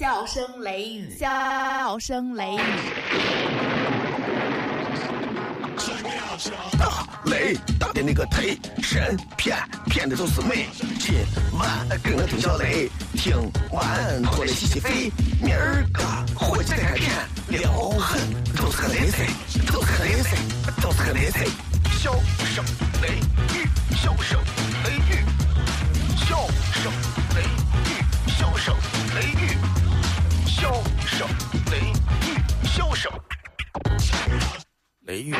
[0.00, 2.60] 笑声雷雨，笑声雷雨。
[6.78, 9.58] 大雷打的那个忒神骗
[9.90, 10.68] 骗的都是美。
[10.98, 11.16] 今
[11.52, 13.36] 晚跟我听小雷，听
[13.70, 15.12] 完过来洗洗肺。
[15.42, 16.02] 明儿个
[16.34, 17.12] 火气开片，
[17.48, 18.22] 撩狠
[18.56, 19.26] 都是个雷菜，
[19.70, 20.38] 都是个雷菜，
[20.80, 21.44] 都是个雷菜。
[21.98, 22.14] 笑
[22.46, 22.64] 声
[23.02, 23.18] 雷
[23.52, 24.40] 雨，笑声
[24.82, 25.26] 雷雨，
[26.16, 26.90] 笑声
[32.99, 33.11] 雨，笑声
[35.05, 35.33] 雷雨。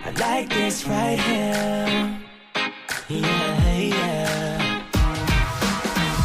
[0.00, 2.18] I like this right here.
[3.08, 4.82] Yeah, yeah.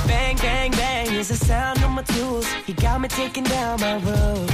[0.07, 2.47] Bang, bang, bang is the sound of my tools.
[2.67, 4.49] You got me taking down my roof.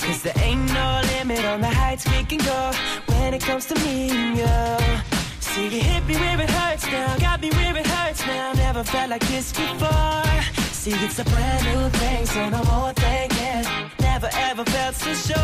[0.00, 2.72] Cause there ain't no limit on the heights we can go
[3.06, 5.11] when it comes to me and you.
[5.53, 8.53] See, you hit me where it hurts now, got me where it hurts now.
[8.53, 10.23] Never felt like this before.
[10.73, 13.61] See, it's a brand new thing, so no more thinking.
[13.99, 15.37] Never ever felt so sure.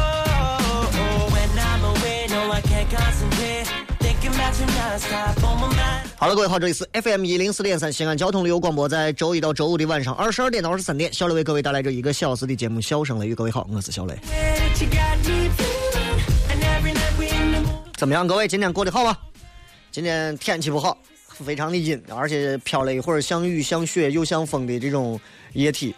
[1.30, 3.70] When I'm away, no, I can't concentrate.
[4.00, 6.09] Thinking about you non-stop on my mind.
[6.17, 13.33] 好了，各位好，这里是 FM 一零四点三西安交通旅游广播，在周一到周五的晚上二十二点到二十三点，小雷为各位带来这一个小时的节目《笑声雷雨》。
[13.36, 14.17] 各位好，我是小雷。
[17.95, 19.16] 怎么样，各位今天过得好吗？
[20.00, 20.97] 今天天气不好，
[21.28, 25.19] 非常的阴，而且飘了一会儿像雨像雪又像风的这种
[25.52, 25.94] 液体，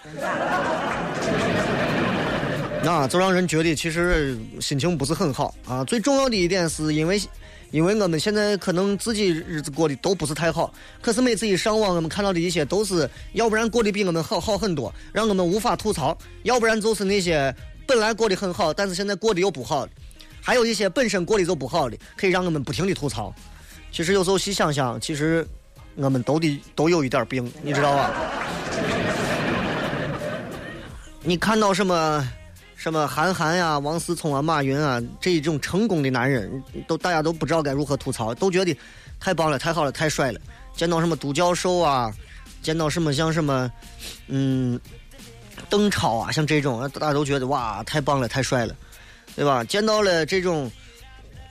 [2.83, 5.83] 那就让人觉得其实心情不是很好啊。
[5.83, 7.21] 最重要的一点是因为，
[7.69, 19.87] 因为我们现在可能自己日子过得都不是太好，可是每次一上网，我们看到的一些都是，要不然过得比我们好好很多，让我们无法吐槽；要不然就是那些本来过得很好，但是现在过得又不好，
[20.41, 23.31] 还有一些本身过得就不好的，可以让我们不停的吐槽。
[23.91, 25.45] 其实有时候细想想，其实
[25.95, 28.11] 我们都得都有一点病，你知道吧？
[31.23, 32.27] 你看到什么
[32.75, 38.75] 什么韩寒呀、王思聪啊、马云啊这一种成功的男人，都大家都不知道该如何吐槽，都觉得
[39.19, 40.39] 太棒了、太好了、太帅了。
[40.73, 42.11] 见到什么都教授啊，
[42.61, 43.69] 见到什么像什么
[44.27, 44.79] 嗯
[45.69, 48.73] 邓超啊，像这种，大家都觉得哇太棒了、太帅了，
[49.35, 49.65] 对吧？
[49.65, 50.71] 见到了这种。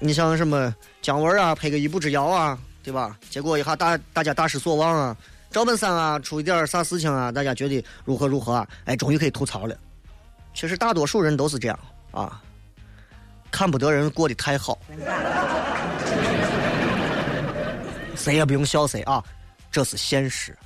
[0.02, 3.16] 你像什么姜文啊，拍个一步之遥啊，对吧？
[3.28, 5.16] 结果一下大大家大失所望啊。
[5.50, 8.66] 赵本山啊，出一点啥事情啊，大家觉得如何如何啊？
[8.86, 9.76] 哎，终于可以吐槽了。
[10.54, 11.78] 其实大多数人都是这样
[12.12, 12.40] 啊，
[13.50, 14.78] 看不得人过得太好，
[18.16, 19.22] 谁也不用笑谁啊，
[19.70, 20.56] 这是现实。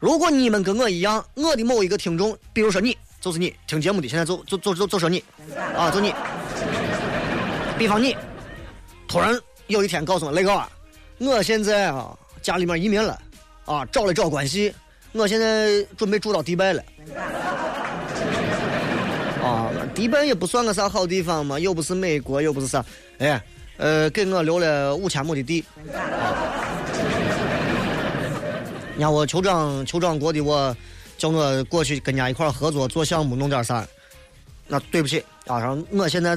[0.00, 5.22] 如果你们跟我一样，我的某一个听众，比如说你，就是你听节目的，现在就就就就就说你
[5.76, 6.12] 啊，就你，
[7.78, 8.16] 比方你。
[9.14, 9.32] 突然
[9.68, 10.60] 有一天告诉我雷哥，
[11.18, 13.16] 我现在啊家里面移民了，
[13.64, 14.74] 啊找了找关系，
[15.12, 16.82] 我现在准备住到迪拜了。
[19.40, 22.84] 啊，迪拜也不算个啥好地方嘛，又不是美国，又不是啥，
[23.18, 23.40] 哎，
[23.76, 25.64] 呃，给我留了五千亩的地。
[28.96, 30.76] 你看我酋长酋长国的我，
[31.16, 33.86] 叫我过去跟人家一块合作做项目，弄点啥，
[34.66, 36.36] 那对不起啊，然后我现在。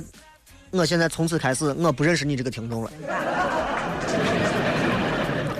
[0.72, 2.92] 我现在从此开始，我不认识你这个听众了。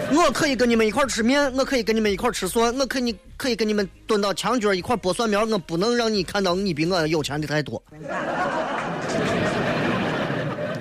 [0.10, 7.82] 我可以跟你们一块吃面，我可以跟你们一块吃蒜，我可以可以跟你们蹲到墙角一块剥蒜苗，我不能让你看到你比我有钱的太多。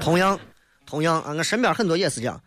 [0.01, 0.39] 同样，
[0.87, 2.41] 同样啊，我身边很多也是这样。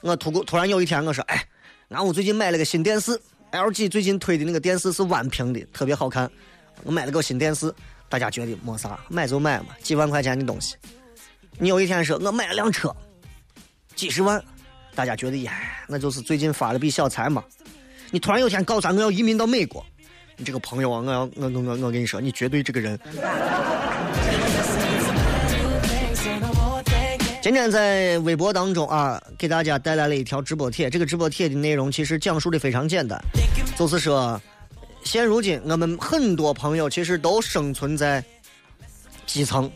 [0.00, 1.42] 我突突然有一天，我说，哎，
[1.90, 3.18] 俺屋最近买了个新电视
[3.52, 6.28] ，LG 最近推的那个电视是弯屏的，特别好看。
[6.82, 7.72] 我买了个新电视，
[8.08, 10.74] 大家觉得没啥，买就买嘛，几万块钱的东西。
[11.58, 12.94] 你有一天说，我买了辆车，
[13.94, 14.42] 几十万，
[14.94, 15.52] 大家觉得呀，
[15.86, 17.42] 那就是最近发了笔小财嘛。
[18.10, 19.84] 你突然有天告诉我要移民到美国，
[20.36, 22.98] 你这个朋友啊，我要我我我我跟你说，你绝对这个人。
[27.40, 30.90] 今天在微博当中啊，给大家带来了一条直播帖。
[30.90, 33.20] 这个直播帖的内容其实讲述的非常简单，
[33.78, 34.40] 就是说，
[35.04, 38.24] 现如今我们很多朋友其实都生存在
[39.24, 39.70] 基层、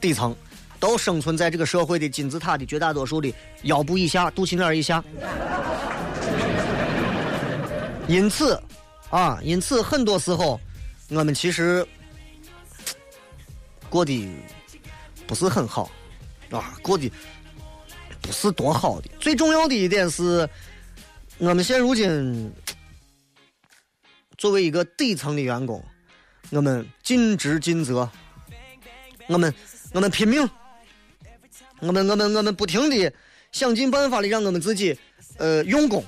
[0.00, 0.34] 底层。
[0.82, 3.32] 都生存在这个社会的金字塔的绝大多数的
[3.62, 5.00] 腰部以下、肚脐眼以下，
[8.08, 8.60] 因此，
[9.08, 10.60] 啊，因此很多时候，
[11.10, 11.86] 我们其实
[13.88, 14.28] 过得
[15.24, 15.88] 不是很好，
[16.50, 17.08] 啊，过得
[18.20, 19.08] 不是多好的。
[19.20, 20.48] 最重要的一点是，
[21.38, 22.52] 我们现如今
[24.36, 25.80] 作为一个底层的员工，
[26.50, 28.10] 我们尽职尽责，
[29.28, 29.54] 我们
[29.92, 30.44] 我们拼命。
[31.82, 33.12] 我们我们我们不停的
[33.50, 34.96] 想尽办法的让我们自己
[35.36, 36.04] 呃用功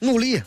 [0.00, 0.40] 努力，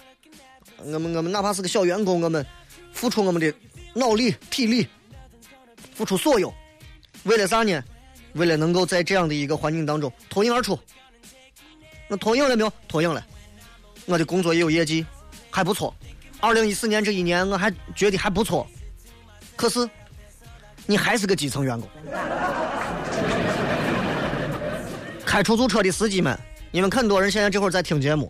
[0.77, 2.43] 我们我们哪怕是个小员工，我们
[2.91, 3.53] 付出我们的
[3.93, 4.87] 脑力体力，
[5.93, 6.51] 付出所有，
[7.23, 7.81] 为了啥呢？
[8.33, 10.77] 为了能够在这样的一个环境当中脱颖而出。
[12.07, 12.73] 那脱颖了没有？
[12.87, 13.23] 脱颖了，
[14.05, 15.05] 我的工作也有业绩，
[15.51, 15.93] 还不错。
[16.39, 18.67] 二零一四年这一年我还觉得还不错，
[19.55, 19.87] 可是
[20.87, 21.87] 你还是个基层员工。
[25.31, 26.37] 开出租车的司机们，
[26.71, 28.29] 你们很多人现在这会儿在听节目，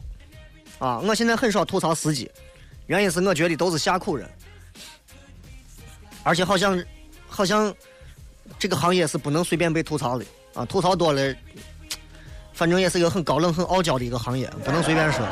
[0.77, 2.29] 啊，我现在很少吐槽司机，
[2.85, 4.29] 原因是我觉得都是下苦人，
[6.21, 6.79] 而且好像
[7.27, 7.73] 好像
[8.59, 11.35] 这个行业是不能随便被吐槽的啊，吐槽多了，
[12.53, 15.25] 反正也是一个很高冷、很傲娇的一个行业，不能随便说。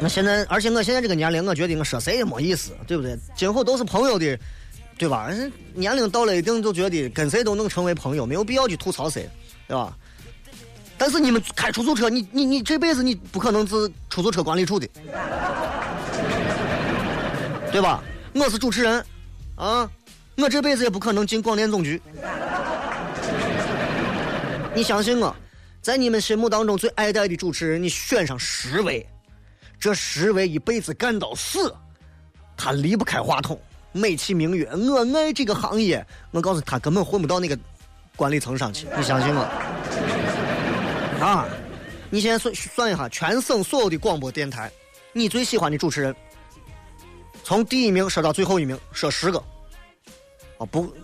[0.00, 3.14] 那现在，而且我现在这个年龄，我觉得我说谁也没意思，对不对？
[3.36, 4.38] 今后都是朋友的，
[4.96, 5.28] 对吧？
[5.74, 9.28] 年龄到了一定，就觉得跟谁都能成为朋友，没有必要去吐槽谁。
[9.70, 9.96] 对吧？
[10.98, 14.88] 但是你们开出租车，你你你这辈子你不可能是出租车管理处的，
[17.70, 18.02] 对吧？
[18.34, 19.06] 我是主持人，
[19.54, 19.88] 啊，
[20.36, 22.02] 我这辈子也不可能进广电总局。
[24.74, 25.32] 你相信我，
[25.80, 29.08] 在你们心目当中最爱戴的主持人，你选上十位，
[29.78, 31.72] 这十位一辈子干到死，
[32.56, 33.56] 他离不开话筒，
[33.92, 36.04] 美其名曰我爱这个行业。
[36.32, 37.56] 我告诉他，根本混不到那个。
[38.20, 39.40] 管理层上去，你相信我？
[41.24, 41.48] 啊！
[42.10, 44.70] 你现在算算一下，全省所有的广播电台，
[45.14, 46.14] 你最喜欢的主持人，
[47.42, 49.42] 从第一名说到最后一名，说十个。
[50.58, 50.94] 啊，不，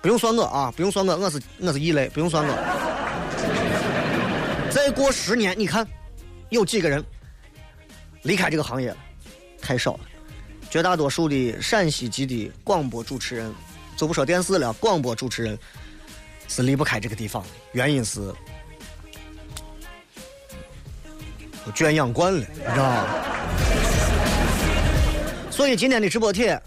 [0.00, 2.54] 不用算我啊，不用算我，我是我是异类，不用算我。
[4.70, 5.86] 再过十年，你看
[6.48, 7.04] 有几个人
[8.22, 8.96] 离开这个行业了？
[9.60, 10.00] 太少了。
[10.70, 13.54] 绝大多数的陕西籍的广播主持人，
[13.98, 15.58] 就不说电视了，广播主持人。
[16.48, 18.20] 是离不开这个地方，原因是
[21.64, 23.04] 我圈养惯了，你知道吗？
[25.50, 26.60] 所以今天的直播帖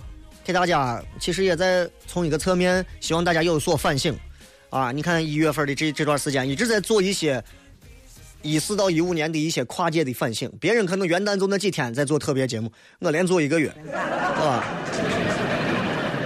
[0.44, 4.16] 给大家，其实也在从一个侧面，希望大家有所反省
[4.69, 4.92] 啊！
[4.92, 7.44] 你看一月份的这这段时间，一直在做一些
[8.42, 10.51] 一四到一五年的一些跨界的反省。
[10.60, 14.63] 别人可能元旦就那几天在做特别节目，我连做一个月，啊，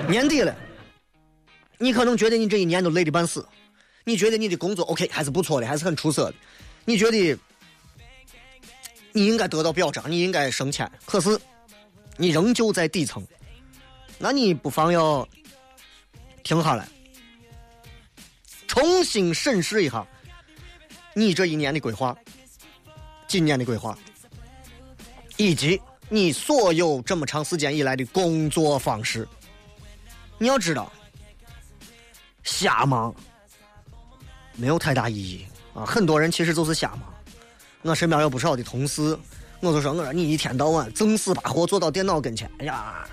[0.09, 0.53] 年底了。
[1.77, 3.45] 你可能觉得你这一年都累得半死，
[4.03, 6.35] 你觉得你的工作 OK 还是不错的，还是很出色的，
[6.85, 7.37] 你觉得
[9.11, 11.37] 你应该得到表彰，你应该升迁，可是
[12.17, 13.25] 你仍旧在底层，
[14.17, 15.27] 那你不妨要
[16.43, 16.87] 停下来，
[18.67, 20.05] 重新审视一下
[21.13, 22.15] 你这一年的规划，
[23.27, 23.97] 今年的规划，
[25.37, 29.27] 以及你所有这么长时间以来的工作方式，
[30.37, 30.91] 你要知道。
[32.45, 33.13] 瞎忙
[34.55, 35.83] 没有太大意义啊！
[35.85, 37.01] 很多人其实就是瞎忙。
[37.81, 39.17] 我身边有不少的同事，
[39.59, 43.05] 我就说：“我说你一天到晚正死把活坐到电脑跟前，哎呀，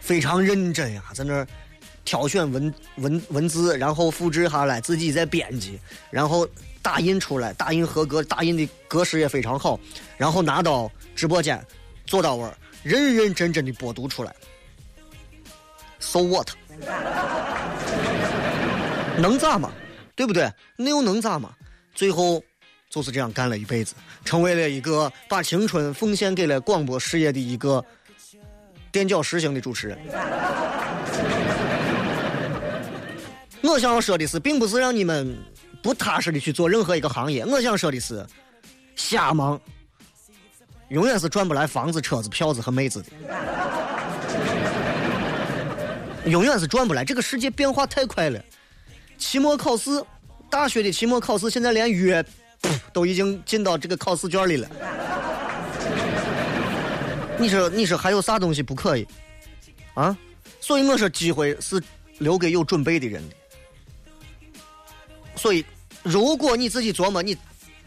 [0.00, 1.46] 非常认真呀，在那儿
[2.04, 5.80] 挑选文文文字，然后复制下来，自己再编辑，
[6.10, 6.46] 然后
[6.82, 9.80] 打印出来，打印合格，打印的格式也非常好，
[10.16, 11.64] 然后拿到直播间
[12.04, 12.48] 坐到位，
[12.82, 14.34] 认认真真的播读出来。
[15.98, 16.48] So what？
[19.18, 19.72] 能咋嘛？
[20.14, 20.50] 对不对？
[20.76, 21.54] 那又能咋嘛？
[21.94, 22.42] 最后
[22.90, 27.84] 就是这样干了一辈子，成为了一个把青春奉献给了广播事业的一个
[28.90, 29.98] 垫脚石型的主持人。
[33.62, 35.36] 我想要说的是，并不是让你们
[35.82, 37.44] 不踏实的去做任何一个行业。
[37.46, 38.26] 我想说的是，
[38.96, 39.58] 瞎忙
[40.88, 43.10] 永远是赚不来房子、车子、票子和妹子的，
[46.30, 47.04] 永远是赚不来。
[47.04, 48.44] 这个世界变化太快了。
[49.22, 49.90] 期末考试，
[50.50, 52.22] 大学的期末考试，现在连约
[52.92, 54.68] 都已经进到这个考试卷里了。
[57.38, 59.06] 你说，你说还有啥东西不可以？
[59.94, 60.16] 啊？
[60.60, 61.80] 所以我说，机会是
[62.18, 63.36] 留给有准备的人的。
[65.36, 65.64] 所以，
[66.02, 67.36] 如果你自己琢磨，你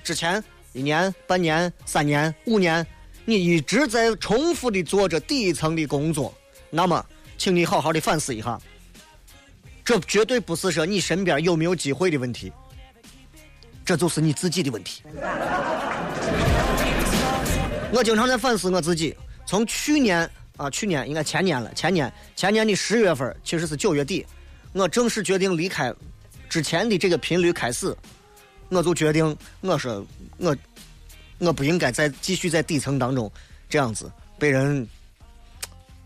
[0.03, 2.85] 之前一年、半年、三年、五年，
[3.25, 6.33] 你一直在重复的做着底层的工作，
[6.69, 7.05] 那么，
[7.37, 8.59] 请你好好的反思一下。
[9.85, 12.51] 这绝对不是说你身边有没有机会的问题，
[13.85, 15.03] 这就是你自己的问题。
[17.93, 19.15] 我经常在反思我自己，
[19.45, 20.27] 从去年
[20.57, 24.25] 啊，去年应该前年了，前年前年的十月份，其实是九月底，
[24.73, 25.93] 我正式决定离开
[26.49, 27.95] 之前的这个频率开始，
[28.69, 30.03] 我就决定，我说
[30.37, 30.57] 我
[31.37, 33.31] 我不应该再继续在底层当中
[33.69, 34.85] 这样子被人，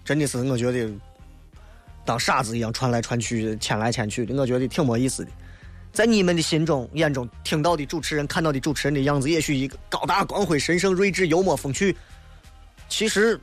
[0.03, 0.91] 真的是我觉得。
[2.09, 5.29] 当傻子一样传来传去、牵来牵去的，我觉得挺没意思的。
[5.93, 11.95] 在你们的心中、眼中听到的主持人、看到的主持人的样子，也许一个高大、光辉、神圣、睿智、幽默、风趣，
[12.87, 13.39] 其实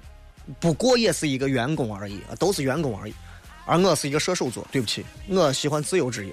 [0.58, 3.14] 不过也是一个员工而已，都是员工而已。
[3.66, 6.32] 而我是一个射手座，对不起，我喜欢自由职业，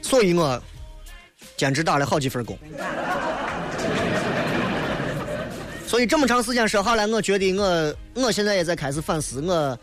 [0.00, 0.58] 所以我
[1.54, 2.58] 兼职打了好几份工。
[5.90, 9.76] 所以这么长时间说下来，我觉得我我现在也在开始反思，我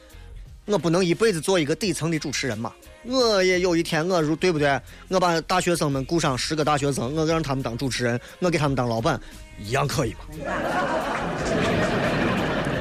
[0.63, 2.71] 我不能一辈子做一个底层的主持人嘛。
[3.03, 4.79] 我也有一天，我如对不对？
[5.09, 9.19] 我把大学生们雇上十个大学生，我让他们当主持人，我给他们当老板，
[9.59, 10.19] 一样可以嘛。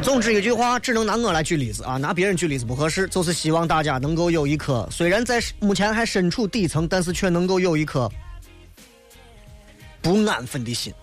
[0.05, 3.09] 总之一句话，只能拿我来举例子啊，拿别人举例子不合适。
[3.09, 8.09] 就是希望大家能够有一颗虽然在目前还身处底层，但是却能够有一颗
[10.01, 10.95] 不安分的心。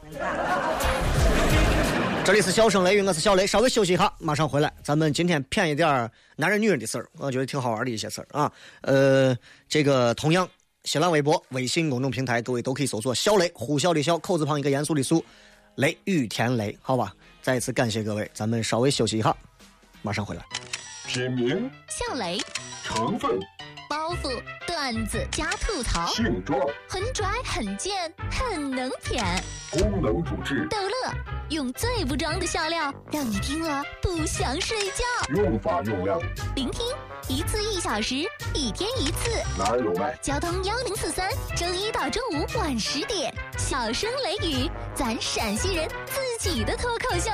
[2.25, 4.71] 这里是笑声雷雨，我是小雷，稍微休息一下，马上回来。
[4.81, 8.49] 咱们今天骗一点男人女人的事儿，我觉得挺好玩的一些事儿啊。
[8.83, 9.37] 呃，
[9.67, 10.47] 这个同样，
[10.85, 15.23] 新浪微博、微信公众平台，各位都可以搜索“小雷”，呼啸的笑，口字旁一个严肃的肃，
[15.75, 17.13] 雷雨田雷，好吧。
[17.41, 19.35] 再一次感谢各位，咱们稍微休息一下，
[20.01, 20.41] 马上回来。
[21.07, 22.39] 品名：笑雷，
[22.83, 23.39] 成分。
[23.89, 29.23] 包袱、段子加吐槽，性状很拽、很贱、很能舔，
[29.71, 31.13] 功能主治逗乐，
[31.49, 35.03] 用最不装的笑料，让你听了不想睡觉。
[35.35, 36.19] 用法用量：
[36.55, 36.85] 聆听
[37.27, 38.15] 一次一小时，
[38.53, 39.29] 一天一次。
[39.59, 40.17] 哪儿有卖？
[40.21, 47.29] 交通幺零四三，周一到周五晚十点，小声雷雨，咱陕西人自己的脱口秀。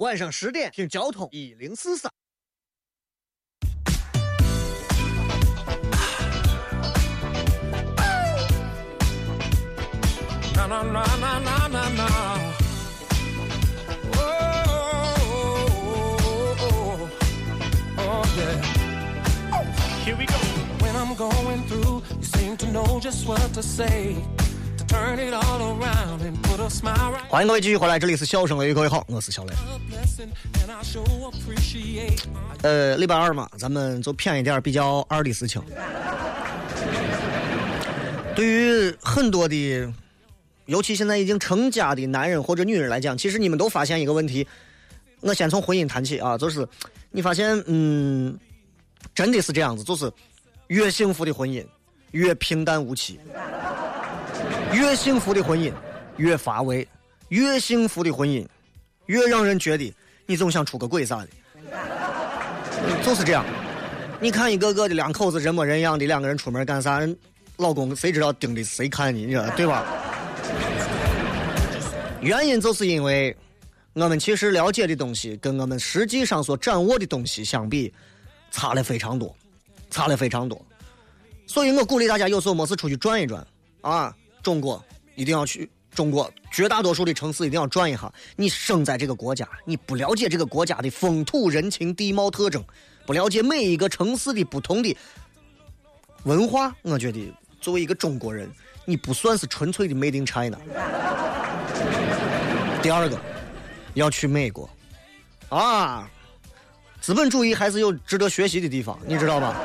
[0.00, 2.10] 晚上十点听交通一零四三。
[10.56, 12.08] na na na na na na.
[14.16, 14.22] Oh,
[15.20, 15.66] oh,
[16.62, 17.10] oh,
[17.98, 19.52] oh, yeah.
[19.52, 19.64] Oh,
[20.04, 20.34] here we go.
[20.80, 24.16] When I'm going through, you seem to know just what to say.
[24.90, 27.24] To turn it all around and put a smile right.
[27.28, 29.54] 欢迎各位继续回来，这里是笑声雷雨，各位好，我是小雷。
[32.62, 35.62] 呃，礼拜二嘛，咱们就骗一点比较二的事情。
[38.34, 39.92] 对于很多的，
[40.66, 44.44] 尤其现在已经成家的男人或者女人来讲，其实你们都发现一个问题。
[45.20, 46.66] 我先从婚姻谈起啊，就是
[47.12, 48.36] 你发现，嗯，
[49.14, 50.10] 真的是这样子，就是
[50.66, 51.64] 越幸福的婚姻
[52.10, 53.20] 越平淡无奇，
[54.72, 55.72] 越幸福的婚姻
[56.16, 56.86] 越乏味，
[57.28, 58.46] 越幸福的婚姻
[59.06, 59.92] 越让人觉得
[60.26, 61.28] 你总想出个轨啥的。
[63.02, 63.44] 就是这样。
[64.20, 67.00] 你看一个个的两口子人模人样的两个人出门干啥？
[67.56, 69.84] 老公谁知道盯的是谁看你，你知道对吧？
[72.20, 73.36] 原因就是因为
[73.94, 77.92] 我们其实了解的东西跟我们实际上所掌握的东西相比，
[78.50, 79.34] 差了非常多，
[79.90, 80.60] 差了非常多。
[81.46, 83.46] 所以我鼓励大家有时候没事出去转一转
[83.80, 85.70] 啊，中国一定要去。
[85.92, 88.10] 中国绝大多数的城市一定要转一下。
[88.36, 92.64] 你生在这个国家，你不了解这个国家的风土人情、地貌特征，
[93.04, 94.96] 不了解每一个城市的不同的
[96.22, 98.48] 文化，我觉得作为一个中国人，
[98.84, 100.58] 你不算是纯粹的 Made in China。
[102.80, 103.18] 第二个，
[103.94, 104.70] 要去美国，
[105.48, 106.08] 啊，
[107.00, 109.56] 资本主义还是有值得学习的地方，你知道吧？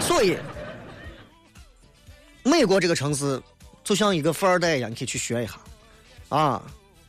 [0.00, 0.36] 所以，
[2.46, 3.42] 美国这个城市。
[3.84, 5.54] 就像一个富二代一样，你可以去学一下，
[6.28, 6.60] 啊，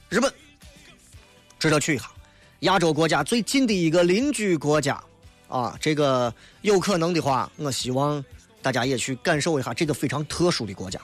[0.09, 0.31] 日本
[1.57, 2.05] 值得去一下，
[2.59, 5.03] 亚洲国家最近的一个邻居国家，
[5.47, 8.23] 啊，这个有可能的话，我希望
[8.61, 11.01] 大家也去感受一下这个非常特殊的国家，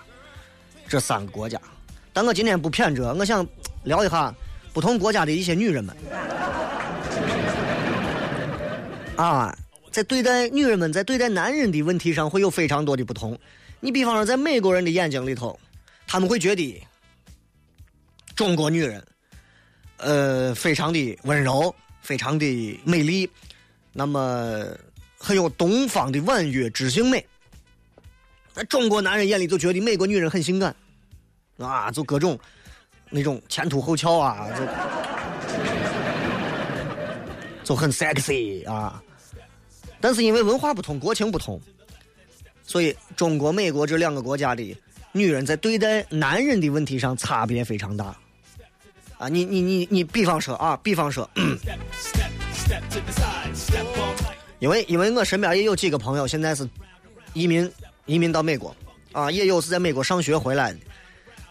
[0.87, 1.59] 这三个国家。
[2.13, 3.43] 但我今天不偏这，我想
[3.85, 4.31] 聊一下
[4.73, 5.97] 不同国家的一些女人们，
[9.15, 9.57] 啊，
[9.91, 13.35] 在对待女人们在对待男人的问题上会有非常多的不同。
[13.83, 15.59] 你比方说，在美国人的眼睛里头，
[16.07, 16.81] 他们会觉得
[18.33, 19.05] 中国女人，
[19.97, 23.29] 呃，非常的温柔，非常的美丽，
[23.91, 24.65] 那么
[25.17, 27.27] 很有东方的婉约知性美。
[28.53, 30.73] 在中国男人眼里，就觉得美国女人很性感，
[31.57, 32.39] 啊，就各种
[33.09, 34.65] 那种前凸后翘啊，就
[37.65, 39.03] 就很 sexy 啊。
[39.99, 41.59] 但是因为文化不同，国情不同。
[42.63, 44.75] 所以，中国、美国这两个国家的
[45.11, 48.15] 女人在对待男人的问题上差别非常大。
[49.17, 51.29] 啊，你你你你，比方说啊，比方说，
[54.59, 56.67] 因为因为我身边也有几个朋友现在是
[57.33, 57.71] 移民
[58.05, 58.75] 移民到美国，
[59.11, 60.79] 啊，也有是在美国上学回来的，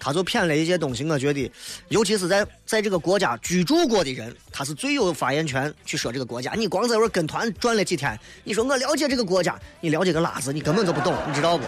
[0.04, 1.04] 他就骗了一些东西。
[1.04, 1.48] 我觉得，
[1.88, 6.54] 尤其是在在这个国家居住过的人，他是最有发言权去说这个国家。
[6.54, 11.64] 你光在这跟团转了几天，你说我了解这个国家，你了解个拉子，你根本就不懂，你知道不？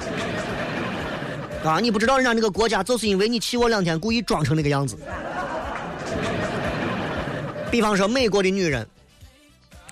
[1.69, 4.99] 啊，你不知道人家那个国家，就是因为你去我两天，故意装成那个样子。
[7.71, 8.85] 比方说，美国的女人，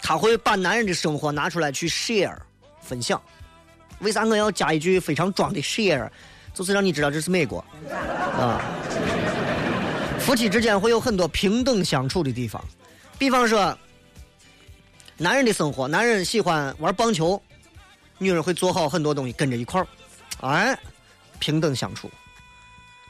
[0.02, 2.36] 她会把男人的生活拿出来去 share
[2.82, 3.22] 分享。
[4.00, 6.10] 为啥我要加一句非常装的 share？
[6.54, 7.64] 就是让你知道这是美国
[8.38, 8.60] 啊。
[10.18, 12.62] 夫妻之间会有很多平等相处的地方，
[13.18, 13.76] 比方说，
[15.16, 17.40] 男人的生活，男人喜欢玩棒球，
[18.18, 19.86] 女人会做好很多东西跟着一块儿，
[20.40, 20.78] 哎，
[21.38, 22.10] 平等相处。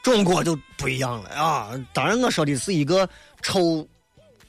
[0.01, 1.71] 中国就不一样了啊！
[1.93, 3.07] 当然，我说的是一个
[3.41, 3.87] 抽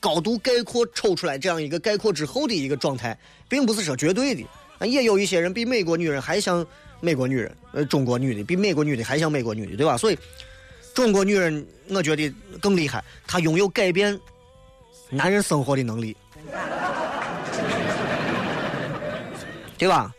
[0.01, 3.17] 高度概括抽出来这样一个概括之后的一个状态，
[3.49, 4.45] 并不是说绝对的。
[4.81, 6.67] 也有一些人比美国女人还像
[7.05, 9.97] 美国女人，呃，中国女的比美国女的还像美国女的，对吧？
[9.99, 10.19] 所以，
[10.95, 12.33] 中国女人我觉得
[12.63, 14.19] 更厉害，她拥有改变
[15.11, 16.17] 男人生活的能力，
[19.77, 20.15] 对吧？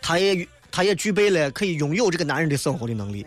[0.00, 3.26] 她也她也具备了可以拥有这个男人的生活的能力。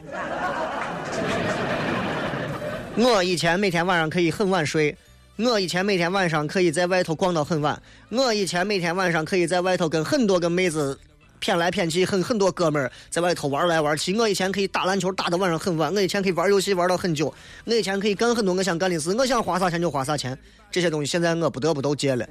[2.95, 4.95] 我以前每天晚上可以很晚睡。
[5.37, 7.77] 我以前每天晚上可以在外头逛到很晚。
[8.07, 10.97] 我以前每天晚上可以在外头跟很多个妹子
[11.39, 14.15] 骗来骗去，很很多哥们儿在外头玩来玩去。
[14.17, 15.93] 我以前可以打篮球打到晚上很晚。
[15.93, 17.33] 我以前可以玩游戏玩到很久。
[17.65, 19.13] 我以前可以干很多我想干的事。
[19.13, 20.37] 我想花啥钱就花啥钱。
[20.71, 22.25] 这些东西现在我不得不都戒了。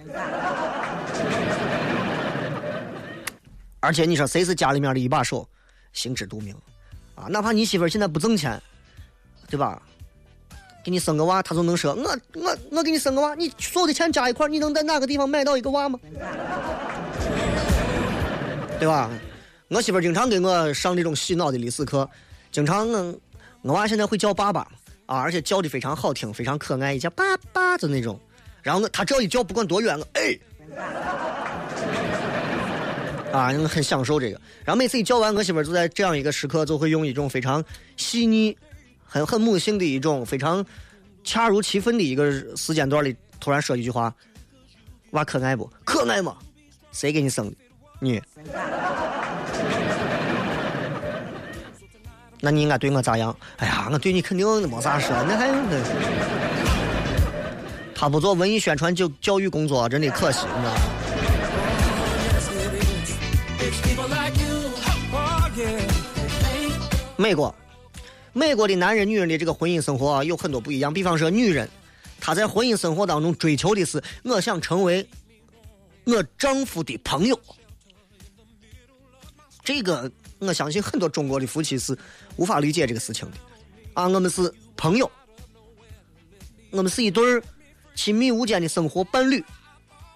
[3.81, 5.47] 而且你说谁是家里面的一把手，
[5.93, 6.55] 心知肚明
[7.15, 7.27] 啊。
[7.29, 8.61] 哪怕你媳妇现在不挣钱，
[9.49, 9.81] 对吧？
[10.83, 15.99] 给你生个娃，他就能说我我我给你生个娃，你所有的钱加一块，你能在哪个地方买到一个娃吗？
[18.85, 19.11] 对吧？
[19.69, 22.07] 我媳妇儿经常给我上这种洗脑的历史课，
[22.53, 23.19] 经常我
[23.63, 24.61] 我娃现在会叫爸爸
[25.07, 28.21] 啊，而且叫的非常好听，非常可爱，一叫爸爸的那种。
[28.63, 30.39] 然后我他只要一叫，不管多远，我哎，
[33.33, 34.39] 啊，很享受这个。
[34.67, 37.65] 然后每次一叫完，我媳妇儿就在这样一个时刻，就会用一种非常
[37.97, 38.55] 细腻。
[39.03, 40.63] 很很母性的一种非常
[41.25, 44.15] 恰如其分的一个时间段里，突然说一句话
[45.13, 45.71] ：“娃可爱不？
[45.87, 46.37] 可爱吗？
[46.93, 47.57] 谁给你生的？
[48.01, 48.23] 你？
[52.41, 53.35] 那你应该对我咋样？
[53.57, 55.49] 哎呀，我对你肯定没啥说，那还
[57.95, 60.81] 他不做文艺宣传就教育工作，真的可惜，你知道吗？
[67.17, 67.55] 美国。
[68.37, 70.93] 美国的男人、女人的这个婚姻生活啊，有很多不一样。
[70.93, 71.71] 比方说，女人，
[72.21, 75.09] 她在婚姻生活当中追求的是，我想成为
[76.05, 77.39] 我丈夫的朋友。
[79.65, 81.97] 这个，我相信很多中国的夫妻是
[82.37, 83.37] 无法理解这个事情的。
[83.95, 85.11] 啊，我们是朋友，
[86.71, 87.43] 我们是一对
[87.95, 89.43] 亲密无间的生活伴侣。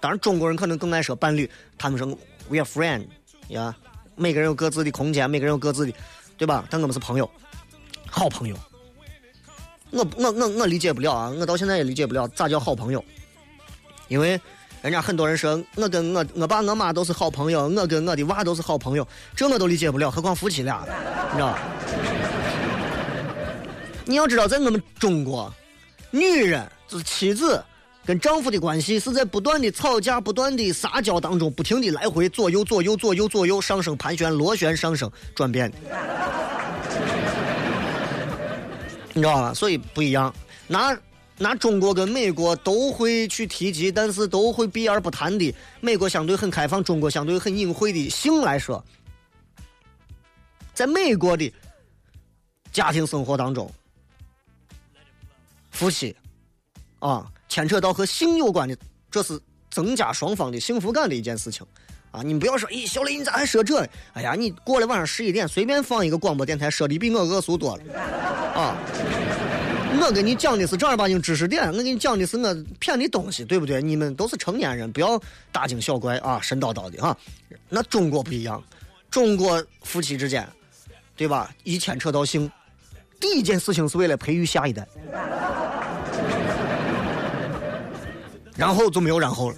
[0.01, 2.07] 当然，中国人可能更爱说伴侣，他们说
[2.49, 3.07] we are friend，
[3.49, 3.75] 呀，
[4.15, 5.93] 每个人有各自的空间，每个人有各自的，
[6.37, 6.65] 对吧？
[6.71, 7.29] 但我们是朋友。
[8.11, 8.57] 好朋友，
[9.91, 11.31] 我我我我理解不了啊！
[11.31, 13.05] 我到现在也理解不了咋叫好朋友，
[14.09, 14.41] 因为
[14.81, 20.87] 人家很多人说我跟我我爸我妈都是好朋友，我跟我的娃都是好朋友，这我都理解不了，何况夫妻俩，
[21.33, 21.59] 你知道？
[24.05, 25.53] 你要知道，在我们中国，
[26.11, 27.63] 女人就是妻子
[28.07, 35.71] 跟丈夫的关系是在不断的吵架、不断的撒娇当中，不停的来回左右左右左右左右上升盘旋螺旋上升转变。
[39.13, 39.53] 你知道吧？
[39.53, 40.33] 所以不一样。
[40.69, 40.97] 拿
[41.39, 45.55] 拿中国跟美国都会去提及，但是都会避而不谈的。
[45.81, 48.85] 美国相对很开放，中国相对很隐晦的性来说，
[50.75, 51.53] 在美国的
[52.73, 53.71] 家庭生活当中，
[55.71, 56.15] 夫妻
[56.99, 58.77] 啊牵扯到和性有关的，
[59.11, 61.65] 这是增加双方的幸福感的一件事情。
[62.11, 63.87] 啊，你不要说，咦，小雷你咋还说这？
[64.15, 67.85] 哎呀，你过了晚上十一点，随便放一个广播电台，说的比我恶俗多了。
[68.55, 68.77] 啊，
[70.01, 73.83] 我跟你讲的是正儿八经知识点，我跟你讲的是我骗的东西，对不对？
[73.83, 75.21] 你们都是成年人，不要
[75.53, 77.17] 大惊小怪啊，神叨叨的哈。
[77.69, 78.63] 那中国不一样，
[79.11, 80.49] 中国夫妻之间，
[81.15, 81.51] 对吧？
[81.63, 82.51] 一牵扯到性，
[83.21, 84.89] 第一件事情是为了培育下一代，
[88.57, 89.57] 然后就没有然后了。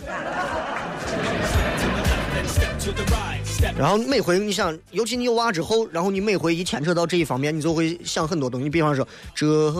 [3.80, 8.68] 然后每回你想，尤其你有娃之后，然后你每回一牵扯到这一方面，你就会想很多东西。
[8.68, 9.72] 比方说，这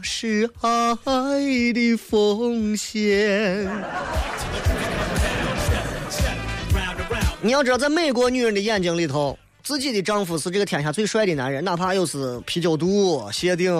[0.00, 3.68] 是爱的奉献。
[7.42, 13.74] 你要知道，在美国女人的眼睛里头，自己的丈夫是这个天下最帅的男人，哪怕又是啤酒肚、谢顶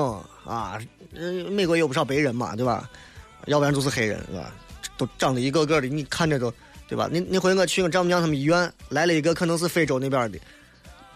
[0.45, 0.77] 啊，
[1.15, 2.91] 呃，美国有不少白人嘛，对吧？
[3.47, 4.53] 要不然就是黑人，是吧？
[4.97, 6.53] 都长得一个个的，你看着都，
[6.89, 7.09] 对吧？
[7.13, 10.39] 那那回我去我丈母娘他们医院来了一个，可能是非洲那边的，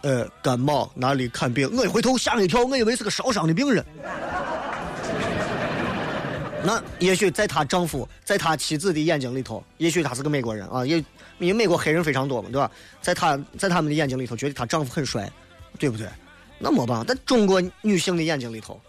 [0.03, 3.85] 呃，感冒哪里看病，我一回头吓了一跳，我以为是个烧伤的病人。
[6.65, 10.99] 那也许在她丈夫、在她妻子的眼睛里头，也许他是个美国人啊，也
[11.39, 12.71] 因为美国黑人非常多嘛，对吧？
[13.01, 15.29] 在她在他们的眼睛里头，觉得她丈夫很帅，
[15.79, 16.07] 对不对？
[16.59, 18.81] 那么棒，在中国女性的眼睛里头，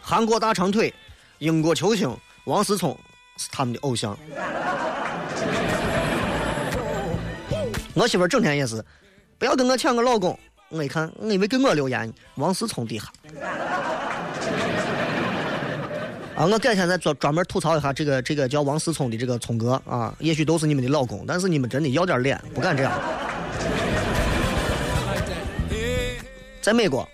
[0.00, 0.92] 韩国大长腿、
[1.38, 2.12] 英国球星
[2.46, 2.98] 王思聪
[3.36, 4.18] 是他们的偶像。
[7.98, 8.80] 我媳妇儿整天也是，
[9.38, 10.38] 不要跟我抢我老公。
[10.68, 13.12] 我一看，我以为给我留言，王思聪底下。
[16.36, 22.92] 啊，我改天再专专门吐槽一下这个这个叫王思聪的这个聪哥啊，也许都是你们的老公，但是你们真的要点脸，不敢这样。
[26.62, 27.08] 在美国，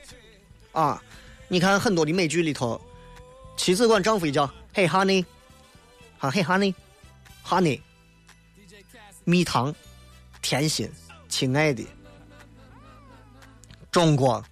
[0.72, 1.02] 啊，
[1.48, 2.78] 你看很多的美剧里头，
[3.56, 5.24] 妻子管丈夫叫 “Hey honey”，
[6.18, 7.80] 啊 “Hey honey”，honey，
[9.24, 9.74] 蜜糖，
[10.44, 10.86] 甜心，
[11.26, 11.82] 亲爱的。
[13.90, 14.44] 中国，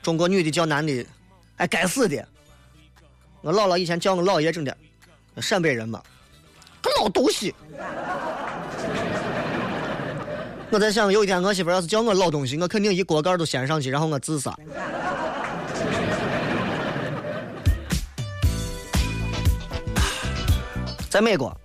[0.00, 1.04] 中国女的叫男的，
[1.56, 2.24] 哎，该死的。
[3.40, 4.76] 我姥姥以前叫我姥爷，整的，
[5.38, 6.00] 陕北人嘛，
[6.80, 7.52] 个老东西。
[10.70, 14.56] 我在想，有一天我媳妇要是叫我老东西，我肯定一锅盖都掀上去，然后我自杀。
[21.10, 21.60] 在美国，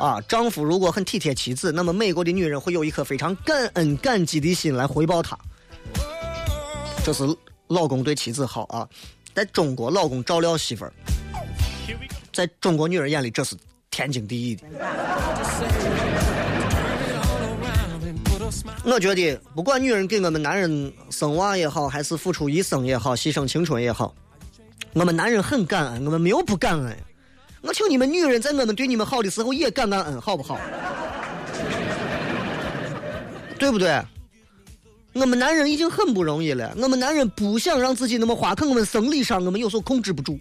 [0.00, 5.38] 啊，丈夫如果很体贴妻子，那么美国的女人会有一颗非常感恩、感激的心来回报他。
[7.04, 7.24] 这是
[7.68, 8.88] 老公对妻子好啊。
[9.34, 10.92] 在中国，老公照料媳妇儿，
[12.32, 13.56] 在中国女人眼里，这是
[13.90, 14.64] 天经地义的。
[18.84, 24.14] 我觉得，不管女人给我们男人生娃也好，还是付出一生也好，牺牲青春也好，
[24.92, 26.96] 我们男人很感恩，我们没有不感恩。
[27.66, 30.60] 我请你们女人在我们对你们好的时候也感感恩，好不好？
[33.58, 33.98] 对不对？
[35.14, 40.38] 我们男人已经很不容易了，我们男人不想让自己那么花，可我们生理上我们有时候控制不住。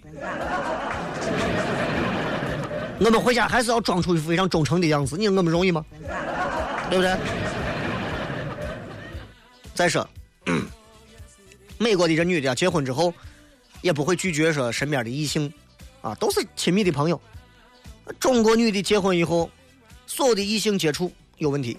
[2.99, 5.85] 我们回家还是要装出一副非常忠诚的样子，你说我们容易吗？
[6.89, 7.15] 对不对？
[9.73, 10.07] 再说，
[11.79, 13.13] 美国的这女的结婚之后，
[13.81, 15.51] 也不会拒绝说身边的异性，
[16.03, 17.19] 啊，都是亲密的朋友。
[18.19, 19.49] 中国女的结婚以后，
[20.05, 21.77] 所有的异性接触有问题，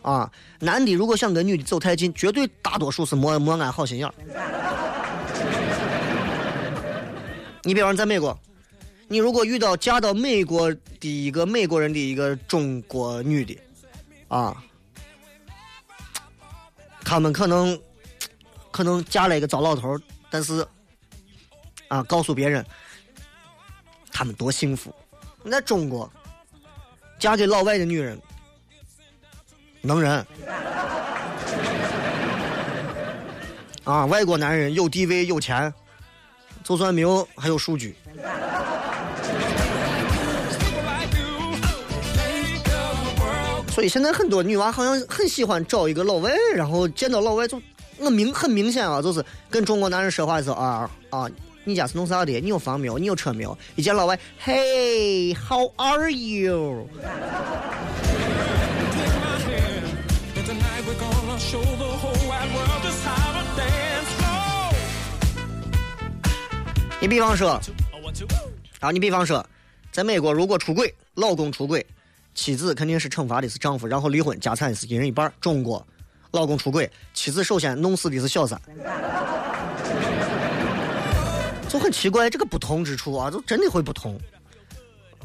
[0.00, 4.10] 啊，男的如果想跟女的走太近，绝对大多数是没没安好心眼
[7.64, 8.38] 你比方在美国，
[9.08, 13.58] 你如果遇到嫁到美国的一个美国人的一个中国女的，
[14.28, 14.56] 啊。
[17.08, 17.80] 他们可能
[18.72, 19.96] 可能嫁了一个糟老头
[20.28, 20.66] 但是
[21.86, 22.66] 啊，告诉别人
[24.16, 24.94] 他们多幸福。
[25.50, 26.10] 在中国，
[27.18, 28.18] 嫁给老外的女人
[29.82, 30.12] 能人
[33.84, 35.70] 啊，外国男人有地位有钱，
[36.64, 37.94] 就算没有还有数据。
[43.70, 47.60] 所以现在很多女娃好像很喜欢找一个老外，然后见到老外就，
[47.98, 51.28] 我明很明显啊，就是跟中国男人说话的时候啊啊，
[51.68, 52.40] 你家是弄啥的？
[52.40, 52.96] 你有房没有？
[52.96, 53.58] 你有车没有？
[53.74, 56.86] 一见老外，Hey，How are you？
[67.00, 67.60] 你比方说，
[68.78, 69.44] 啊，你比方说，
[69.90, 71.84] 在美国如果出轨，老公出轨。
[72.32, 75.32] 妻子肯定是惩罚的是丈夫，然后离婚，家产是一人一半。
[75.40, 75.84] 中国，
[76.30, 78.60] 老公出轨，妻子首先弄死的是小三，
[81.68, 84.18] 就很奇怪，这个不同之处啊，就真的会不同。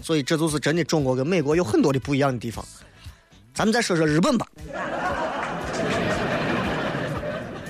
[0.01, 2.65] 所以这就是真的，中国跟美国有很多的不一样的地方。
[3.53, 4.47] 咱们再说说日本吧。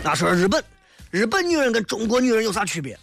[0.03, 0.63] 那说说日本，
[1.09, 2.97] 日本女人跟中国女人有啥区别？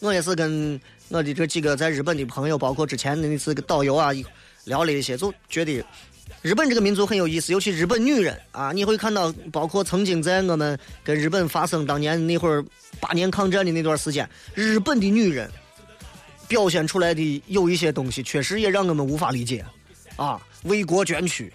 [0.00, 4.12] 我也是跟我的这几个在日本的朋友，包括之前的那次个导游啊。
[4.64, 5.84] 聊了一些，就觉得
[6.42, 12.64] 日本这个民族很有意思，尤其日本女人啊，你会看到，包括曾经在我们跟日本发生当年那会儿
[13.00, 15.50] 八年抗战的那段时间，日本的女人
[16.46, 19.64] 表现出来的有一些东西，确实也让我们无法理解
[20.16, 21.52] 啊，为国捐躯，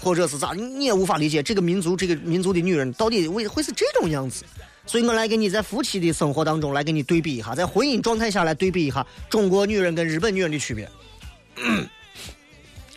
[0.00, 4.44] 或者是咋，你也无法理解这个民族这个民族的女人到底为会是这种样子。
[4.84, 10.88] 所以我来给你在夫妻的生活当中来给你对比一下，在婚姻状态下来对比一下中国女人跟日本女人的区别。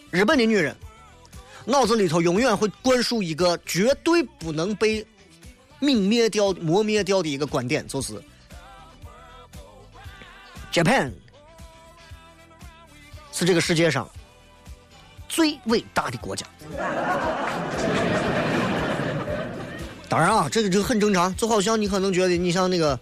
[0.09, 0.75] 日本的女人
[1.65, 5.05] 脑子里头永远会灌输一个绝对不能被
[5.81, 8.13] 泯灭掉、磨灭掉的一个观点，就是
[10.71, 11.11] Japan
[13.31, 14.07] 是这个世界上
[15.27, 16.45] 最伟大的国家。
[20.07, 22.97] 当然啊，这个这个很正常，就好像你可能觉得你像那个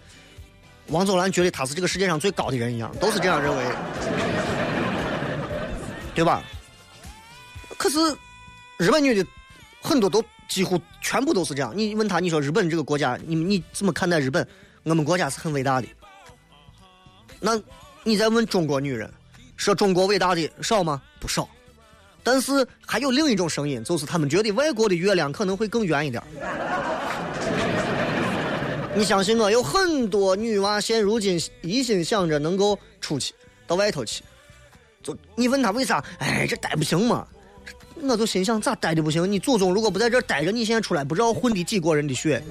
[0.88, 3.64] 王祖蓝觉得他是这个世界上最高的人一样，都是这样认为，
[6.14, 6.42] 对吧？
[7.76, 7.98] 可是
[8.78, 9.26] 日本女的
[9.80, 11.72] 很多都几乎全部都是这样。
[11.76, 14.46] 你问她，你说日本这个国家，你你怎么看待日本？
[14.82, 15.88] 我们国家是很伟大的。
[17.40, 17.60] 那
[18.02, 19.10] 你再问中国女人，
[19.56, 21.00] 说中国伟大的少吗？
[21.20, 21.48] 不少。
[22.22, 26.22] 但是还有另一种声音，就是他们觉得外国的月亮可能会更圆一点。
[28.94, 33.34] 你相信我，有很多女娃现如今一心想着能够出去
[33.66, 34.22] 到外头去。
[35.02, 36.02] 就你问她为啥？
[36.18, 37.26] 哎，这待不行嘛？
[38.06, 39.30] 我就心想，咋待的不行？
[39.30, 42.42] 你祖宗如果不在这待着，你现在出来不知道混的几国人的血。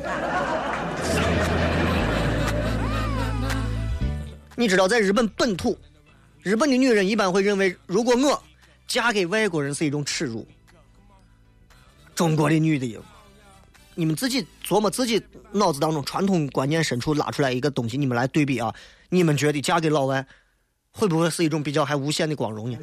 [4.56, 5.78] 你知道，在日本本土，
[6.42, 8.44] 日本的女人一般会认为，如果我
[8.88, 10.46] 嫁给外国人是一种耻辱。
[12.14, 13.00] 中国的女的，
[13.96, 18.74] 你们自己琢磨自己脑子当中传统观念深处拉出来一个东西，你们来对比啊！
[19.10, 20.26] 你们觉得嫁给老外
[20.92, 22.78] 会不会是一种比较还无限的光荣呢？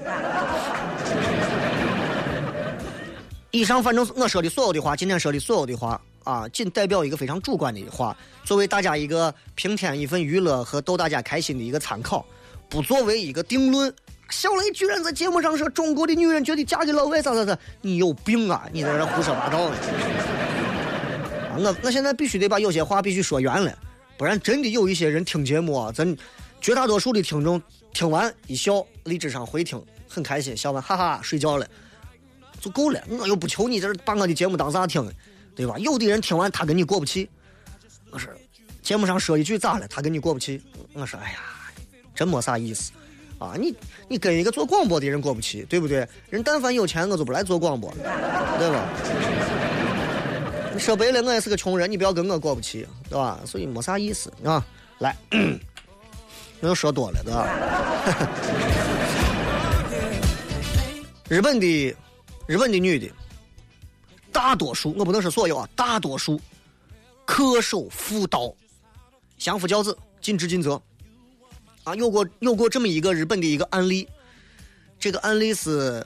[3.50, 12.24] 以上反正我说的所有的话，今天说的所有的话啊，仅代表一个非常主观的话，作为大家一个平添一份娱乐和逗大家开心的一个参考，
[12.68, 13.92] 不作为一个定论。
[14.30, 18.68] 小雷居然在节目上说中国的女人觉得嫁给老外咋咋咋，你有病啊！
[18.72, 19.74] 你在这胡说八道呢！
[21.50, 23.76] 啊，我我现在必须得把有些话必须说圆了，
[24.16, 26.16] 不然真的有一些人听节目啊，咱
[26.60, 27.60] 绝大多数的听众
[27.92, 31.66] 听完一笑，理智上回听很开心，笑完哈哈睡觉了。
[32.60, 35.10] 就够了，我又不求你这把我的节目当啥听，
[35.56, 35.78] 对吧？
[35.78, 37.28] 有的人听完他跟你过不去，
[38.10, 38.30] 我说
[38.82, 39.88] 节目上说一句咋了？
[39.88, 41.38] 他跟你过不去，我说哎呀，
[42.14, 42.92] 真没啥意思
[43.38, 43.54] 啊！
[43.58, 43.74] 你
[44.08, 46.06] 你跟一个做广播的人过不去，对不对？
[46.28, 47.90] 人但凡有钱，我就不来做广播，
[48.58, 48.88] 对吧？
[50.74, 53.40] 你说白了，我也是个穷人，你不要跟我过不去，对吧？
[53.46, 54.64] 所以没啥意思啊！
[54.98, 55.16] 来，
[56.60, 57.46] 我又说多了，对吧？
[61.30, 61.96] 日本的。
[62.50, 63.08] 日本的女的，
[64.32, 66.40] 大多数我不能说所有啊，大多数
[67.24, 68.52] 恪守妇道，
[69.38, 70.82] 相夫教子，尽职尽责。
[71.84, 74.08] 啊，有过有过这么一个日本的一个案例，
[74.98, 76.04] 这个案例是，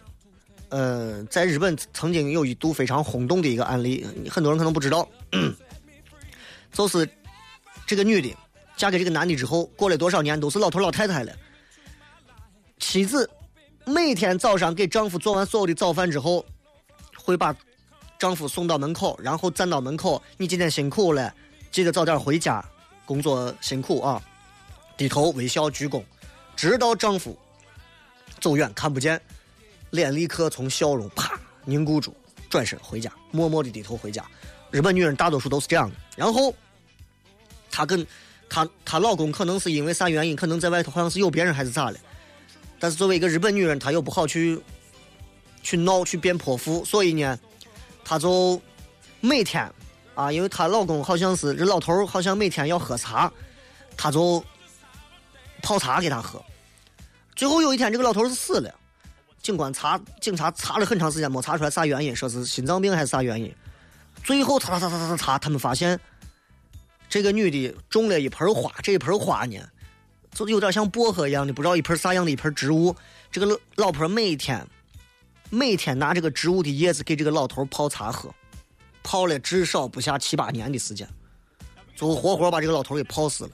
[0.68, 5.08] 呃，在日本曾经有一度非常轰动的一个案例，很多人可能不知道，
[6.74, 7.08] 就是
[7.86, 8.36] 这个女的
[8.76, 11.34] 嫁给这个男的之后，过了多少年都是老头老太太了，
[12.78, 13.30] 妻子。
[13.84, 16.44] 每天早上给丈夫做完所有的早饭之后，
[17.16, 17.54] 会把
[18.18, 20.22] 丈夫送到门口，然后站到门口。
[20.38, 21.32] 你今天辛苦了，
[21.70, 22.64] 记得早点回家，
[23.04, 24.22] 工作辛苦啊！
[24.96, 26.02] 低头微笑鞠躬，
[26.56, 27.36] 直到丈夫
[28.40, 29.20] 走远看不见，
[29.90, 32.14] 脸立刻从笑容啪凝固住，
[32.48, 34.24] 转身回家，默默的低头回家。
[34.70, 35.96] 日本女人大多数都是这样的。
[36.16, 36.54] 然后，
[37.70, 38.06] 她跟
[38.48, 41.98] 她她老公可能是因为啥原因，可能在外头好像是有别人还是咋了。
[42.84, 44.60] 但是作为一个日本女人，她又不好去
[45.62, 47.40] 去闹去变泼妇，所以呢，
[48.04, 48.60] 她就
[49.22, 49.66] 每天
[50.14, 53.32] 啊，因为她老公好像是这老头好像每天要喝茶，
[53.96, 54.44] 她就
[55.62, 56.44] 泡茶给他喝。
[57.34, 58.70] 最后有一天，这个老头是死了，
[59.40, 63.50] 警官查警察查了很长时间没查出来啥原因，说是心脏病还是啥原因。
[64.22, 65.98] 最后查查查查查查，他们发现
[67.08, 69.58] 这个女的种了一盆花，这一盆花呢。
[70.34, 72.94] 就有点像薄荷一样的，不知道一盆啥样的一盆植物。
[73.30, 74.66] 这个老老婆每天
[75.50, 78.28] 每天拿这个植物的叶子给这个老头泡茶喝，
[79.02, 81.08] 泡了至少不下七八年的时间，
[81.94, 83.50] 最后活活把这个老头给泡死了。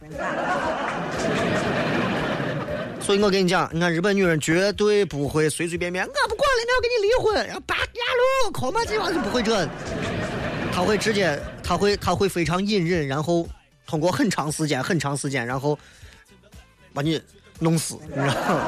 [3.01, 7.83] 所以我跟你讲，你看日本女人绝对不会随随便便，我不管了，我要跟你离婚，然后拔牙
[8.47, 9.69] 路，靠嘛这玩意就不会这，
[10.73, 13.47] 他会直接，他会他会非常隐忍，然后
[13.87, 15.79] 通过很长时间很长时间，然后。
[16.92, 17.20] 把你
[17.59, 18.66] 弄死，你知道吗？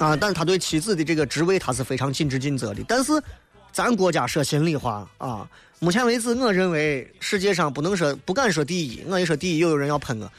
[0.06, 0.16] 啊！
[0.20, 2.82] 但是他对妻子的这个职位，他是非常尽职尽责的。
[2.86, 3.12] 但是，
[3.72, 10.30] 咱国家说心里话啊，目前为止，我认为世界上不能说不敢说第一，我一说第一，又有人要喷我。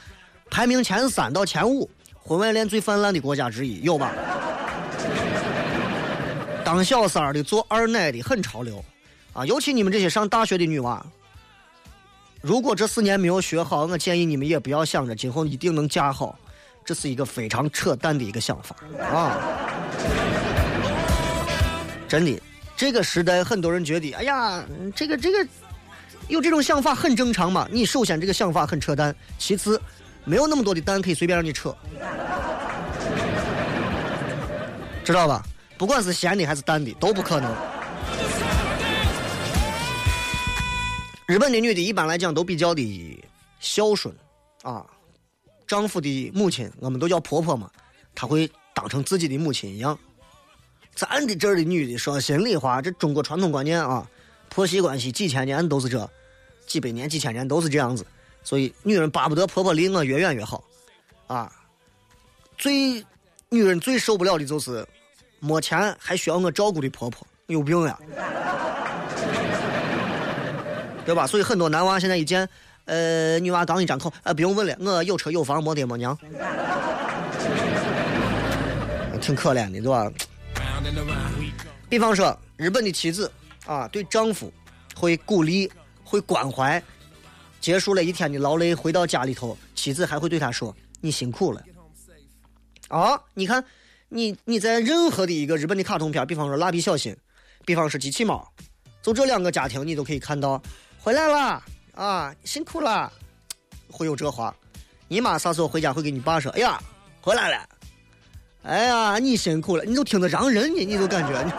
[0.50, 4.12] 排名前三到前五，婚外恋最泛滥的国家之一，有吧？
[6.64, 8.84] 当小三儿的、做二奶的很潮流，
[9.32, 9.44] 啊！
[9.46, 11.04] 尤其你们这些上大学的女娃。
[12.46, 16.38] 如果这四年没有学好，我建议你们也不要想着今后一定能嫁好，
[16.84, 19.36] 这是一个非常扯淡的一个想法啊！
[22.06, 22.40] 真的，
[22.76, 25.44] 这个时代很多人觉得，哎呀，这个这个
[26.28, 27.66] 有这种想法很正常嘛。
[27.68, 29.82] 你首先这个想法很扯淡，其次
[30.24, 31.74] 没有那么多的蛋可以随便让你扯，
[35.02, 35.42] 知道吧？
[35.76, 37.52] 不管是咸的还是淡的，都不可能。
[41.26, 43.24] 日本的女的一般来讲都比较的
[43.58, 44.14] 孝顺
[44.62, 44.86] 啊，
[45.66, 47.68] 丈夫的母亲我们都叫婆婆嘛，
[48.14, 49.98] 她会当成自己的母亲一样。
[50.94, 54.08] 咱的这儿的女的说心里话，这中国传统观念啊，
[54.48, 56.08] 婆媳关系几千年都是这，
[56.64, 58.06] 几百年、几千年都是这样子，
[58.44, 60.62] 所以女人巴不得婆婆离我越远越好，
[61.26, 61.50] 啊，
[62.56, 63.04] 最
[63.48, 64.86] 女人最受不了的就是
[65.40, 67.98] 没钱还需要我照顾的婆婆，有病呀！
[71.06, 71.24] 对吧？
[71.26, 72.46] 所以很多男娃现在一见，
[72.84, 76.18] 呃，女娃刚一张口，呃，不用问了，我有车有房，没爹没娘，
[79.20, 80.12] 挺可怜的，对吧？
[81.88, 83.30] 比方说，日本的妻子
[83.66, 84.52] 啊，对丈夫
[84.96, 85.70] 会鼓励、
[86.02, 86.82] 会关怀，
[87.60, 91.62] 结束了一天的劳累，回到家里头，妻子还会对他说：“你辛苦了。”
[92.88, 93.64] 啊，你看，
[94.08, 97.12] 你你在任何的一个日本的卡通片，比方说《蜡笔小新》，
[97.64, 98.52] 比方说《机器猫》，
[99.00, 100.60] 就这两个家庭，你都可以看到。
[101.06, 101.62] 回来了
[101.94, 103.12] 啊，辛苦了，
[103.88, 104.52] 会有这话。
[105.06, 106.50] 你妈啥时候回家会给你爸说？
[106.50, 106.82] 哎呀，
[107.20, 107.64] 回来了。
[108.64, 111.50] 哎呀，你辛苦了，你都听着让人呢，你都感觉，你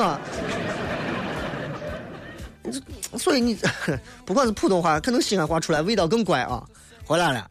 [2.74, 3.58] 知道所以你
[4.28, 6.62] 不管是普通话，可能西安话出来味道更怪啊。
[7.06, 7.50] 回来了，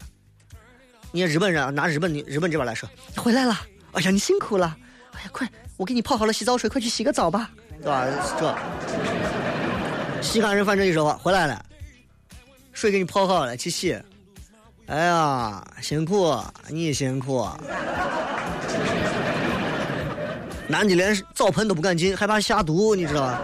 [1.12, 3.58] 你日本人拿日本的日本这边来说，回来了。
[3.92, 4.76] 哎呀，你辛苦了。
[5.12, 8.06] 哎呀，快，我给你泡好了洗澡水，快去洗个澡吧，对吧？
[8.38, 11.64] 这西安人反正一说话，回来了。
[12.76, 13.98] 水给你泡好了，去洗。
[14.84, 16.36] 哎呀，辛苦，
[16.68, 17.48] 你辛苦。
[20.68, 23.42] 男的连澡盆都不敢进，害怕下毒，你知道吧？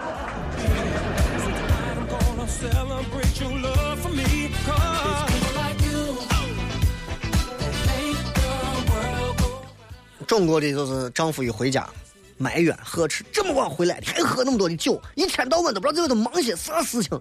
[10.26, 11.88] 中国的就是丈夫一回家，
[12.36, 17.18] 埋怨呵斥，这么晚回来还喝那么多的酒，一天到晚都不知道在外头忙些啥事情。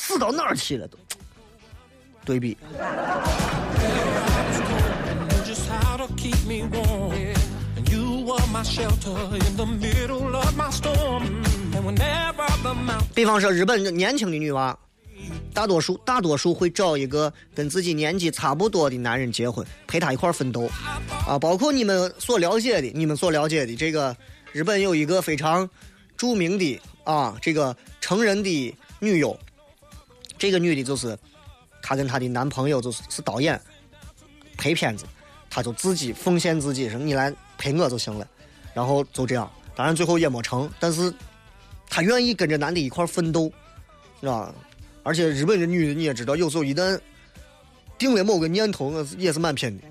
[0.00, 0.96] 死到哪儿去了都？
[2.24, 2.56] 对比。
[13.14, 14.78] 比方说，日本年轻的女娃，
[15.52, 20.70] 大多数大多数会找一个跟自己年纪差不多的男人结婚，陪他一块奋斗。
[21.26, 24.16] 啊，包括你们所了解的，你们所了解的这个
[24.52, 25.68] 日本有一个非常
[26.16, 29.38] 著名的啊，这个成人的女优。
[30.38, 31.18] 这个女的就是，
[31.82, 33.60] 她跟她的男朋友就是是导演，
[34.56, 35.04] 拍片子，
[35.50, 38.26] 她就自己奉献自己，说你来陪我就行了，
[38.72, 41.12] 然后就这样，当然最后也没成，但是
[41.90, 43.52] 她愿意跟着男的一块奋斗，
[44.20, 44.54] 是吧？
[45.02, 46.98] 而且日本的女的你也知道，有时候一旦
[47.96, 49.84] 定了某个念头，我也是蛮拼的。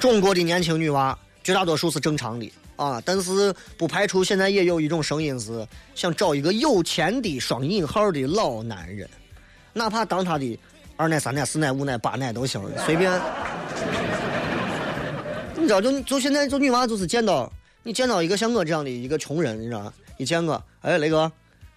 [0.00, 2.52] 中国的年轻女娃绝大多数是正常的。
[2.76, 9.08] 啊，但是不排除现在也有一种声音是想找一个有钱的双引号的老男人，
[9.72, 10.58] 哪怕当他的
[10.96, 13.12] 二奶、三奶、四奶、五奶、八奶都行，随便。
[15.56, 17.50] 你知道，就就现在就女娃就是见到
[17.82, 21.30] 你见到一个像我这样的一个穷人，你知道一见我，哎，雷哥，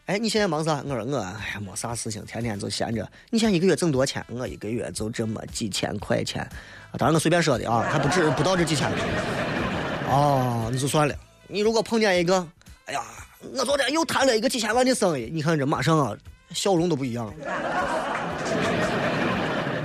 [0.06, 0.84] 哎，你现在忙啥？
[0.86, 3.10] 我说我哎呀没啥事情，天天就闲着。
[3.30, 4.24] 你现在一个月挣多少钱？
[4.30, 6.48] 我一个月就这么几千块钱，
[6.98, 8.92] 当然我随便说的啊，还不止不到这几千。
[10.10, 11.16] 哦，那就算了。
[11.48, 12.46] 你如果碰见一个，
[12.86, 13.02] 哎呀，
[13.54, 16.16] 我昨天又谈了一个几千万的生意，你看这马上啊，
[16.52, 17.34] 笑容都不一样了。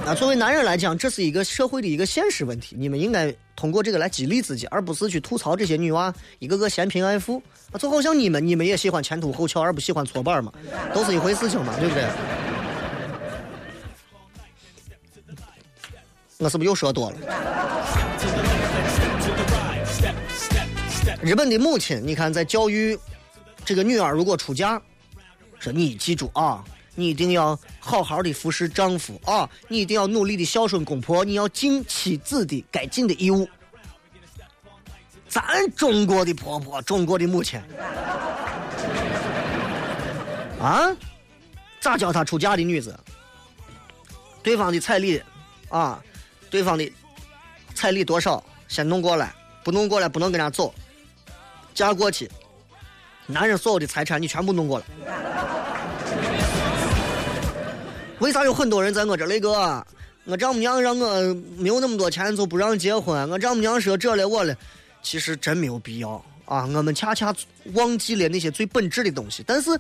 [0.07, 7.43] 那 作为男人来讲，这是一个社会的一个现实问题，你们应该通过这个来激励自己，而不是去吐槽这些女娃一个个嫌贫爱富。
[7.73, 10.53] 啊，就好像你们，你们也喜欢前凸后翘，而不喜欢搓板嘛，
[10.95, 12.05] 都是一回事情嘛，对不对？
[16.39, 17.17] 我是不是又说多了？
[21.25, 22.99] 日本的母亲，你看在教育
[23.65, 24.79] 这个女儿，如果出嫁，
[25.59, 26.63] 说你记住啊，
[26.95, 33.49] 你一定要好好的服侍丈夫啊，你一定要努力的孝顺公婆，你要尽妻子的该尽的义务。
[35.27, 35.43] 咱
[35.75, 37.59] 中国的婆婆，中国的母亲，
[40.61, 40.95] 啊，
[41.81, 42.95] 咋教她出嫁的女子？
[44.43, 45.23] 对方的彩礼
[45.71, 46.05] 啊，
[46.51, 46.93] 对方的
[47.75, 50.75] 彩礼多少，先弄过来，不弄过来不能跟人家走。
[51.75, 52.31] 嫁过去，
[53.27, 54.85] 男人所有的财产你全部弄过来。
[58.21, 59.85] 为啥有很多人在我这雷哥？
[60.25, 63.29] 我丈母娘让我没有那么多钱就不让结婚。
[63.29, 64.57] 我丈母娘说这了我了，
[65.03, 66.11] 其实真没有必要
[66.47, 67.35] 啊，我们恰恰
[67.75, 69.45] 忘记了那些最本质的东西。
[69.47, 69.71] 但是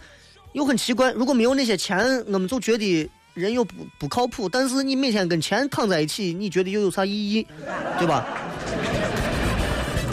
[0.53, 4.47] 又很奇怪，如果没有那些钱，我们就觉得人又不不靠谱。
[4.47, 7.47] 但是你每天跟钱躺在一起，你觉得又有啥意义，
[7.99, 8.27] 对吧？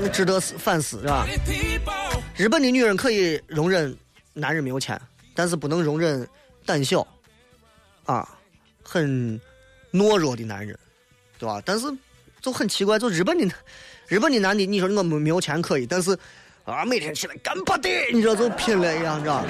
[0.09, 1.27] 值得思反思，是吧？
[2.35, 3.95] 日本的女人可以容忍
[4.33, 4.99] 男人没有钱，
[5.35, 6.27] 但是不能容忍
[6.65, 7.05] 胆小
[8.05, 8.27] 啊、
[8.83, 9.39] 很
[9.91, 10.77] 懦弱的男人，
[11.37, 11.61] 对吧？
[11.65, 11.87] 但是
[12.41, 13.55] 就很奇怪，就日本的
[14.07, 16.17] 日本的男的，你说我没没有钱可以，但是
[16.65, 19.45] 啊，每天起来干巴的，你知道就拼了一样，你知道？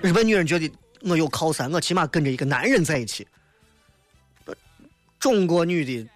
[0.00, 3.26] 日本女人觉得我有靠山，我起码跟着一个男人在一起。
[5.18, 6.08] 中国女的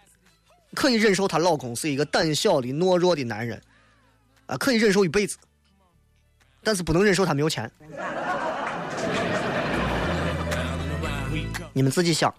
[0.74, 3.60] 可以忍受她老公是一个胆小的、懦弱的男人，
[4.46, 5.36] 啊，可以忍受一辈子，
[6.62, 7.70] 但是不能忍受他没有钱。
[11.72, 12.32] 你们自己想。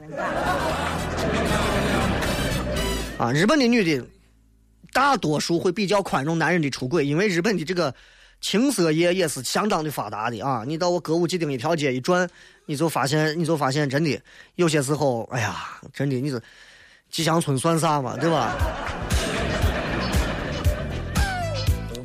[3.17, 4.05] 啊，日本的女的
[4.91, 7.93] 大多数会比较宽容男人的出轨，因为日本的这个
[8.41, 10.63] 情色业也是相当的发达的啊。
[10.65, 12.29] 你到我歌舞伎町一条街一转，
[12.65, 14.19] 你就发现，你就发现真的
[14.55, 16.41] 有些时候，哎呀，真的你是
[17.13, 18.57] 吉祥村算啥嘛，对吧？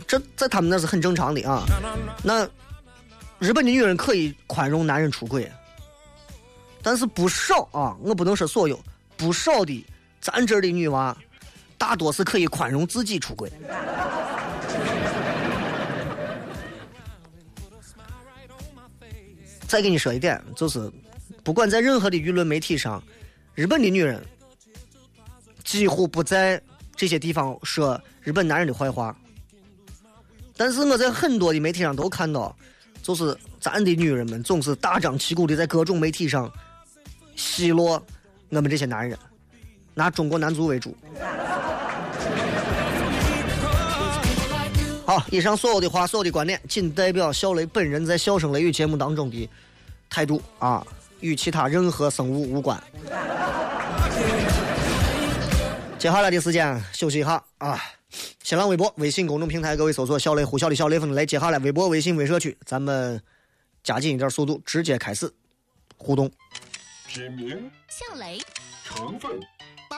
[0.06, 1.64] 这在他们那是很正常的啊。
[2.22, 2.46] 那
[3.38, 5.50] 日本的女人可以宽容男人出轨，
[6.82, 8.78] 但是不少啊，我不能说所有，
[9.16, 9.86] 不少的
[10.20, 11.16] 咱这儿的女娃，
[11.78, 13.50] 大多是可以宽容自己出轨。
[19.66, 20.92] 再给你说一点，就是
[21.42, 23.02] 不管在任何的舆论媒体上，
[23.54, 24.22] 日本的女人
[25.68, 26.58] 几乎不在
[26.96, 29.14] 这些地方说日本男人的坏话。
[30.56, 32.56] 但是我在很多的媒体上都看到，
[33.02, 36.50] 就是咱的女人们总是大张旗鼓的在各种媒体上
[37.36, 38.02] 奚落
[38.48, 39.16] 我们这些男人，
[39.92, 40.96] 拿中国男足为主。
[45.04, 49.48] 好，以上所有的话，所有的观点，仅代表小雷本人在《笑声雷雨》节目当中的
[50.08, 50.82] 态度啊，
[51.20, 52.82] 与其他任何生物无关。
[55.98, 57.76] 接下来的时间休息一下啊。
[58.44, 61.26] 新浪微博、微信公众平台，各位搜索“小雷呼啸的小雷锋”来。
[61.26, 63.20] 接下来微博、微信、微社区，咱们
[63.82, 65.30] 加紧一点速度，直接开始
[65.96, 66.30] 互动。
[67.08, 68.40] 品名、小雷、
[68.84, 69.40] 成分、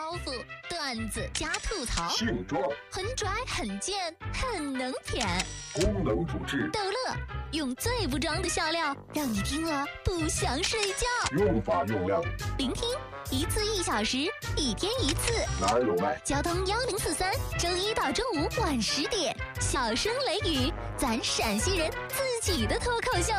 [0.01, 0.32] 包袱、
[0.66, 2.59] 段子加吐槽，性装、
[2.90, 5.28] 很拽很贱很能舔，
[5.74, 7.14] 功能主治、逗乐，
[7.53, 11.07] 用最不装的笑料让你听了不想睡觉。
[11.36, 12.22] 用法用量，
[12.57, 12.88] 聆听
[13.30, 14.16] 一次一小时，
[14.57, 15.34] 一天一次。
[15.61, 16.18] 哪儿有卖？
[16.24, 23.34] 交通幺零四三，周一到周五晚十点，小声雷雨，咱陕西人自己的脱口秀。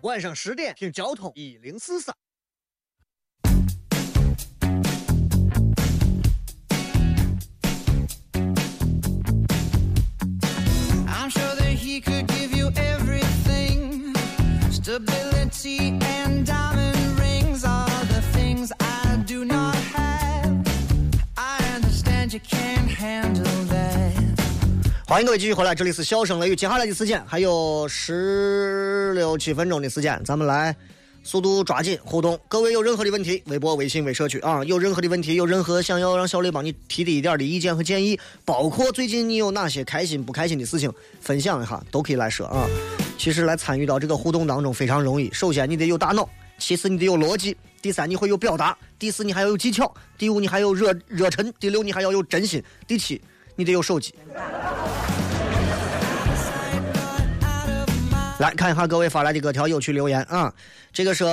[0.00, 2.16] 晚上十点听交通一零四三。
[12.00, 14.14] Could give you everything.
[14.70, 20.66] Stability and diamond rings are the things I do not have.
[21.36, 24.14] I understand you can't handle that.
[25.06, 26.56] 欢迎各位继续回来，这里是笑声雷雨。
[26.56, 30.76] 接下来的时间还有十六七分钟的时间，咱们来
[31.28, 32.40] 速度抓紧互动。
[32.48, 42.66] 各位有任何的问题，微博、微信、微社区啊，有任何的问题，有任何想要让小雷帮你提的一点的意见和建议，包括最近你有哪些开心不开心的事情，分享一下都可以来说啊。
[43.18, 46.26] 其实来参与到这个互动当中非常容易，首先你得有大脑，
[46.56, 53.20] 其次你得有逻辑，第三你会有表达，第四你还要有技巧，第五你还有热热忱，第六你还要有真心，第七
[53.54, 54.14] 你得有手机。
[58.38, 60.54] 来看一下各位发来的各条有趣留言啊，
[60.92, 61.24] 这个是，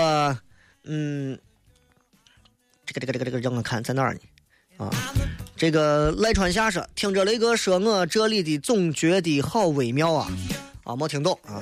[0.85, 1.37] 嗯，
[2.83, 4.19] 这个这个这个这个让我看在哪儿呢？
[4.77, 4.89] 啊，
[5.55, 10.27] 这个赖川下说，听着雷哥说，我这里的总觉得好微妙啊，
[10.83, 11.61] 啊，没听懂啊。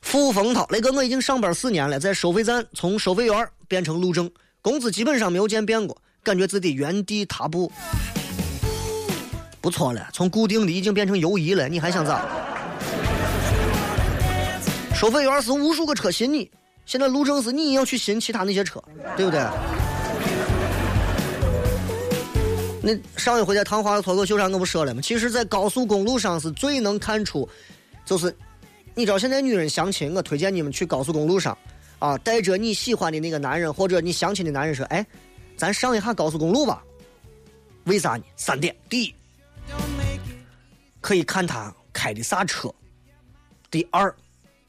[0.00, 4.30] 付风涛，雷哥，我已经上班四年了，在收费站从收费员变成路政，
[4.62, 7.70] 工资基本上没有见变过，感觉自己原地踏步。
[9.60, 12.24] 不错了，从固定的已经变成游移了，你还想咋？
[14.94, 16.50] 收费员是无数个车寻你，
[16.86, 18.82] 现在路政是你要去寻其他那些车，
[19.16, 19.40] 对不对？
[22.80, 25.02] 那上一回在唐华的脱口秀上我不说了吗？
[25.02, 27.46] 其实，在高速公路上是最能看出，
[28.04, 28.34] 就是
[28.94, 31.56] 你知道现在女人相亲，我推荐你们去高速公路上
[31.98, 35.04] 啊，带着你喜欢的那个男人或者你相亲的男人说，哎，
[35.56, 36.82] 咱上一下高速公路吧。
[37.84, 38.24] 为啥呢？
[38.36, 39.14] 三点，第一。
[41.08, 42.70] 可以看他开的啥车。
[43.70, 44.14] 第二，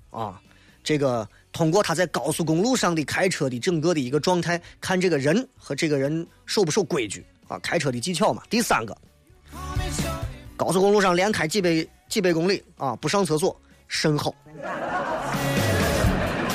[0.10, 0.40] 啊，
[0.82, 8.42] 这个通过他在高速公路上的开车的整个的一个状态，看这个人和这个人守不守规矩啊，开车的技巧嘛。
[8.50, 8.98] 第三个，
[10.56, 13.54] 高速公路上连开几百几百公里啊，不上厕所，
[13.90, 14.34] 肾好。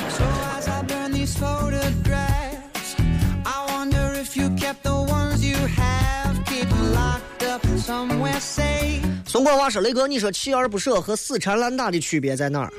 [0.09, 2.95] So as I burn these photographs,
[3.43, 9.04] I wonder if you kept the ones you have, keep them locked up somewhere safe.
[9.35, 12.71] 东莞娃说：“雷哥，你说锲而不舍和死缠烂打的区别在哪儿？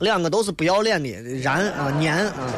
[0.00, 1.08] 两个都是不要脸的，
[1.40, 2.52] 燃啊粘啊。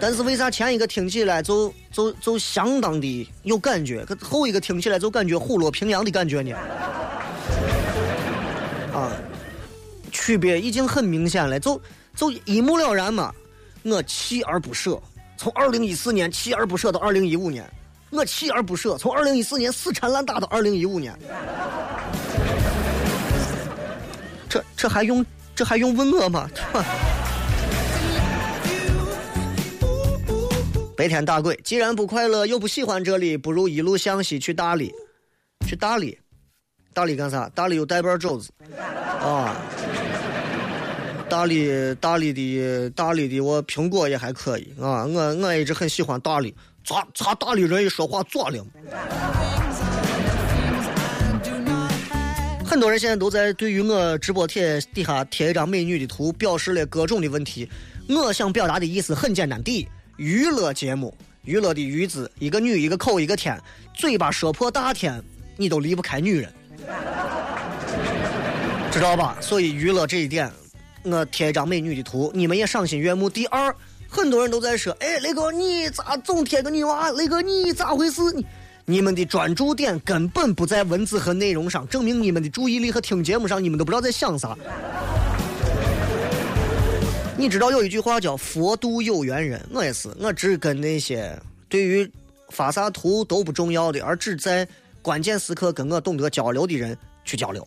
[0.00, 6.56] 但是为啥前一个听起来就就就相当的有感觉，可后一个听起来就感觉虎落平阳的感觉呢？
[8.94, 9.10] 啊，
[10.12, 11.82] 区别已经很明显了，就
[12.14, 13.34] 就一目了然嘛。
[13.82, 14.96] 我锲而不舍，
[15.36, 17.68] 从二零一四年锲而不舍到二零一五年，
[18.10, 21.16] 我锲而不舍，从二零一四年死缠烂打到二零一五年。
[24.48, 26.48] 这这还用这还用问我吗？
[30.96, 34.92] 白天打鬼，既然不快乐又不喜欢这里，不如一路向西去大理。
[35.66, 36.16] 去大理，
[36.94, 37.50] 大理干啥？
[37.54, 38.50] 大理有带瓣肘子
[39.20, 39.56] 啊。
[41.28, 46.54] 大理大理的大理的我苹果也还可以啊，我我一直很喜欢大理。
[46.86, 48.64] 咋咋大理人一说话咋了？
[52.64, 57.68] 很多人现在都在对于我直播帖底下贴一张美女的图，表示了各种的问题。
[58.08, 61.12] 我想表达的意思很简单：第一，娱乐节目，
[61.42, 63.60] 娱乐的娱字，一个女，一个口，一个天，
[63.92, 65.20] 嘴巴说破大天，
[65.56, 66.52] 你都离不开女人，
[68.92, 69.36] 知道吧？
[69.40, 70.48] 所以娱乐这一点，
[71.02, 73.28] 我贴一张美女的图，你们也赏心悦目。
[73.28, 73.74] 第二，
[74.08, 77.10] 很多人都在说，哎，雷哥你咋总贴个女娃？
[77.12, 78.22] 雷哥你咋回事？
[78.32, 78.46] 你
[78.84, 84.56] 你们的专注点根本不在文字和内容上，证明你们的注意力和听节目上，你们都不知道在想啥。
[87.36, 91.36] 你知道有一句话叫“佛度有缘人”，我也是，我只跟那些
[91.68, 92.10] 对于
[92.50, 94.66] 发啥图都不重要的，而只在
[95.02, 97.66] 关键时刻跟我懂得交流的人去交流。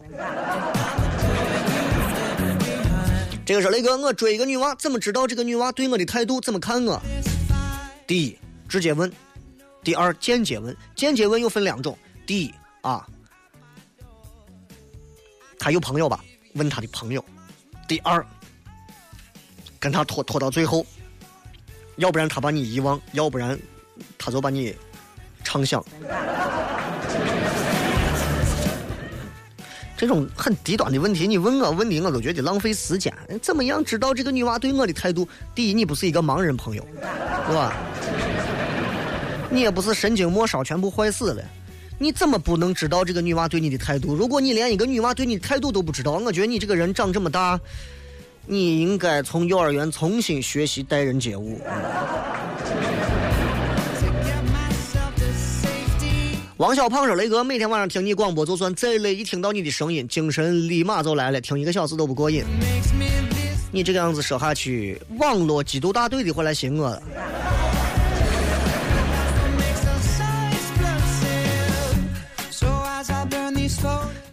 [3.50, 6.40] 这个是雷哥，我追一个女娃，怎么知道这个女娃对我的态度？
[6.40, 7.02] 怎么看我？
[8.06, 8.38] 第一，
[8.68, 9.10] 直接问；
[9.84, 10.78] 第二，间接问。
[10.96, 11.98] 间接问又分两种，
[12.28, 13.04] 第一啊，
[15.58, 16.24] 他有朋友吧？
[16.54, 17.26] 问他的朋友。
[17.88, 18.24] 第二，
[19.80, 20.86] 跟他拖拖到最后，
[21.96, 23.60] 要不然他把你遗忘，要不然
[24.16, 24.76] 他就把你
[25.44, 25.84] 畅想。
[30.00, 33.14] 这种很低端的问题，你问我问题，我都觉得浪费时间。
[33.42, 35.28] 怎么样知道这个女娃对我的态度？
[35.54, 36.88] 第一，你不是一个盲人朋友，
[37.50, 37.74] 是吧？
[39.50, 41.44] 你也不是神经末梢全部坏死了，
[41.98, 44.16] 你怎么不能知道这个女娃对你的态度？
[44.16, 47.60] 如果你连一个女娃对你的态度都不知道，我觉得你这个人长这么大，
[48.46, 51.60] 你应该从幼儿园重新学习待人接物。
[56.60, 62.44] 王小胖说：“雷哥，每天晚上听你广播，就算再累，一听到你的声音，精神立马就来了，听一个小时都不过瘾。
[63.72, 67.02] 你这个样子说下去，网络缉毒大队的会来寻我的。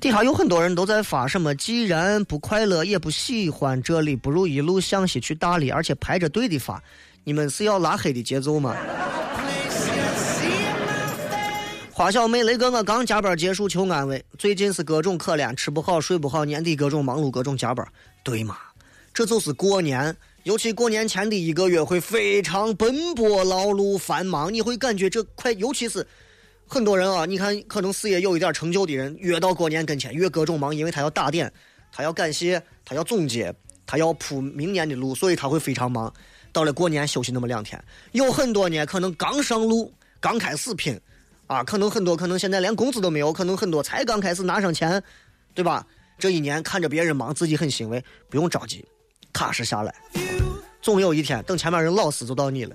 [0.01, 6.83] 底下有很多人都在发什么，既然不快乐也不喜欢这里，不如一路向西去大理，而且排着队的发。
[7.23, 8.75] 你们是要拉黑的节奏吗？
[11.97, 14.23] 花小妹，雷哥，我刚加班结束求安慰。
[14.37, 17.89] 最近是各种可怜，吃不好睡不好，年底各种忙碌，各种加班。
[18.23, 18.59] 对嘛？
[19.15, 26.07] 这就是过年，尤其过年前的一个月会非常奔波劳碌繁忙，你会感觉这快，尤其是
[26.67, 31.51] 很多人啊，你看可能事业有一点成就的人，越到过年跟前越各种忙，因为他要打点，
[31.91, 33.51] 他要感谢，他要总结，
[33.87, 36.13] 他要铺明年的路，所以他会非常忙。
[36.53, 37.83] 到了过年休息那么两天，
[38.13, 39.91] 有很多呢，可能刚上路，
[40.21, 41.01] 刚开始拼，
[41.47, 45.03] 啊，可能很多可能现在连工资都没有，可能很多才刚开始拿上钱，
[45.55, 45.87] 对吧？
[46.19, 48.85] 这一年看着别人忙，自己很欣慰，不用着急，
[49.33, 49.95] 踏实下来，
[50.81, 52.75] 总有一天等前面人老死就到你了。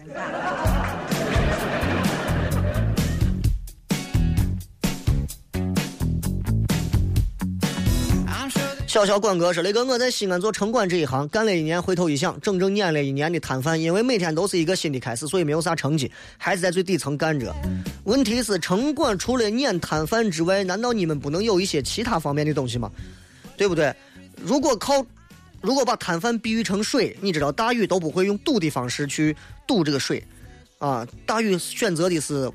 [8.92, 17.56] 小小管哥说：“雷哥，我在西安做城管这一行干了一年，回头一想，整整撵了一年的摊贩，因为每天都是一个新的开始，所以没有啥成绩，还是在最底层干着。
[18.04, 22.92] 问题是，城管除了撵摊贩之外，难道你们不能有一些其他方面的东西吗？
[23.56, 23.96] 对不对？
[24.44, 25.02] 如果靠，
[25.62, 29.34] 如果把摊贩比喻成水，你知道大禹都不会用堵的方式去
[29.66, 30.22] 堵这个水，
[30.80, 32.52] 啊，大禹选择的是。”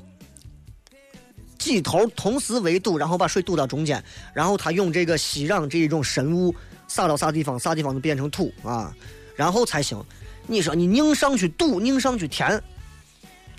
[1.57, 4.03] 几头同时围堵，然后把水堵到中间，
[4.33, 6.53] 然后他用这个息壤这一种神物
[6.87, 8.95] 撒到啥地方，啥地方就变成土啊，
[9.35, 10.01] 然后才行。
[10.45, 12.61] 你说你拧上去堵，拧上去填，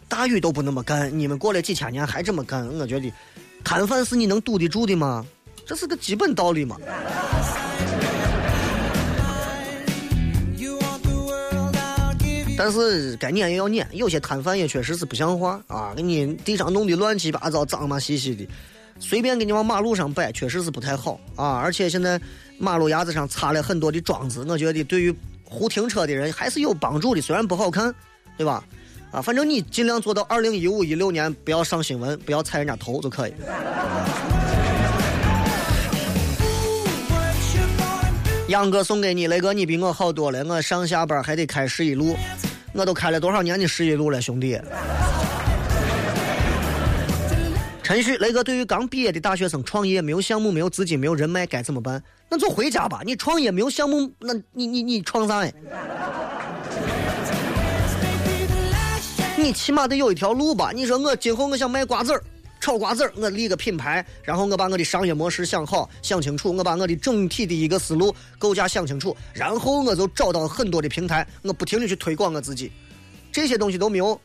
[0.08, 3.12] 大禹都不那么干，你们过了几千年还这么干，我觉得
[3.64, 5.26] 摊贩是你能堵得住的吗？
[5.66, 6.76] 这是个基本道理嘛。
[12.58, 18.44] 但是该撵也要撵，有些摊贩也确实是不像话啊，给你地上弄得乱七八糟、脏嘛兮兮的，
[18.98, 21.52] 随便给你往马路上摆，确实是不太好啊。
[21.62, 22.20] 而且现在
[22.58, 27.94] 马路牙子上插了很多的桩子，我觉得对于胡停车的人还是有帮助的，虽然不好看，
[28.36, 28.64] 对吧？
[29.12, 33.34] 啊，反正你尽量做到二零一五、一六年不要上新闻，不要踩人家头就可以。
[38.48, 40.42] 杨哥送给你雷哥，你比我好多了。
[40.44, 42.16] 我上下班还得开十一路，
[42.72, 44.60] 我都开了多少年的十一路了，兄弟。
[47.82, 52.02] 陈旭，雷哥，对于刚毕业的大学生创业，没有项目，没有资金，没有人脉，该怎么办？
[52.28, 53.00] 那就回家吧。
[53.02, 55.52] 你创业没有项目，那你你你创啥呀？
[59.36, 60.70] 你起码得有一条路吧？
[60.74, 62.22] 你说我今后我想卖瓜子儿，
[62.60, 72.70] 炒瓜子儿，我立个品牌，然后我把我的商业模式想好、想清楚，我把我的整体的一个思路构架想清楚，然后我就找到很多的平台，我不停的去推广我自己，
[73.32, 74.20] 这些东西都没有，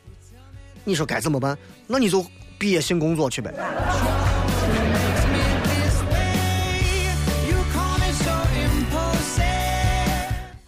[0.82, 1.56] 你说该怎么办？
[1.86, 2.24] 那你就
[2.58, 3.54] 毕业性工作去呗。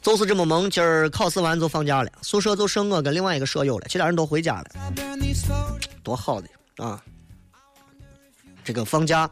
[0.02, 4.66] 就是这么萌，今儿考试完就放假了，宿舍就剩我跟另外一个舍友了，其他人都回家了。
[6.04, 6.46] 多好的
[6.76, 7.02] 啊！
[8.66, 9.30] 这个放假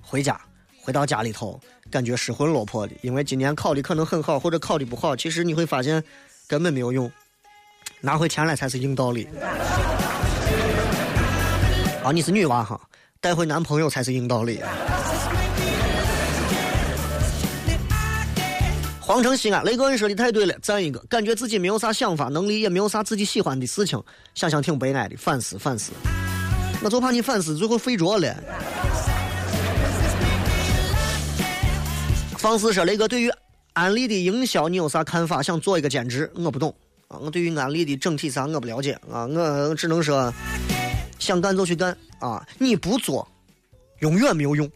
[0.00, 0.40] 回家，
[0.80, 1.60] 回到家里头，
[1.90, 6.02] 感觉失魂落魄的，因为今年考的可能很好，或者考的不好，其实你会发现
[6.48, 7.12] 根本没有用，
[8.00, 9.28] 拿回钱来才是硬道理。
[12.02, 12.80] 啊，你是女娃哈，
[13.20, 14.62] 带回男朋友才是硬道理。
[18.98, 20.98] 皇城西安，雷哥你说的太对了，赞一个。
[21.00, 24.02] 感觉自己没有啥想法、能力，也没有啥自己喜欢的事情，
[24.34, 25.92] 想想挺悲哀的，反思反思。
[26.82, 28.34] 我就怕你反思，最后睡着了。
[32.38, 33.30] 方思说：“雷哥，对于
[33.74, 35.42] 安利的营销，你有啥看法？
[35.42, 36.74] 想做一个兼职，我不懂
[37.08, 37.18] 啊。
[37.20, 40.32] 我对于安利的整体啥我不了解啊，我只能说
[41.18, 43.28] 想干就去干啊，你不做，
[43.98, 44.70] 永远没有用。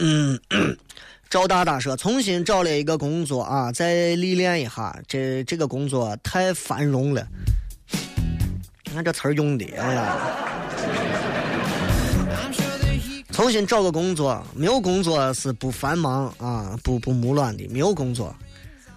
[0.00, 0.38] 嗯，
[1.30, 4.94] 赵大大说重新找了一个工作啊，再历练一下。
[5.08, 7.26] 这这个工作太繁荣了，
[8.90, 10.16] 你看这词儿用的，哎呀。
[13.30, 18.34] 重新找个工作，没有工作是不繁忙啊，不不木乱的，没有工作。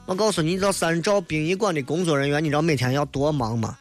[0.07, 3.77] 我告诉你，你知道三兆殡仪馆的工作人员，你知道每天要多忙吗？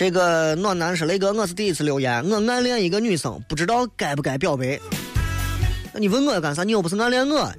[0.00, 4.80] 这个暖男是雷哥，我是第一次留言，我暗恋一个女生，不知道该不该表白。
[5.92, 6.64] 那你问我干啥？
[6.64, 7.52] 你又不是暗恋我。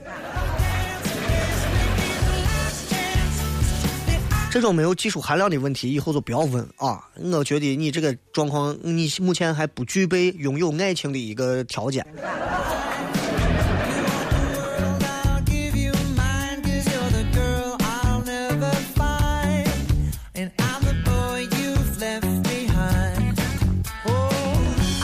[4.49, 7.07] 这种没有技术含量的问题，以后就不要问啊！
[7.31, 12.03] 我觉得你这个状况，你目前还不具备拥有爱情的一个条件。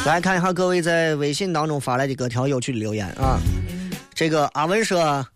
[0.08, 3.38] 来看一下各位在微信当中发来的各条有趣的留言啊。
[4.14, 5.28] 这个阿文说，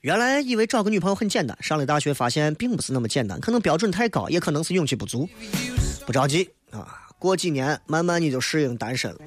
[0.00, 5.28] 原来以为找个女朋友很简单，上了大学发现并不是那么简单，可能标准太高，也可能是勇气不足。
[6.06, 9.18] 不着急啊，过几年慢慢你就适应单身了。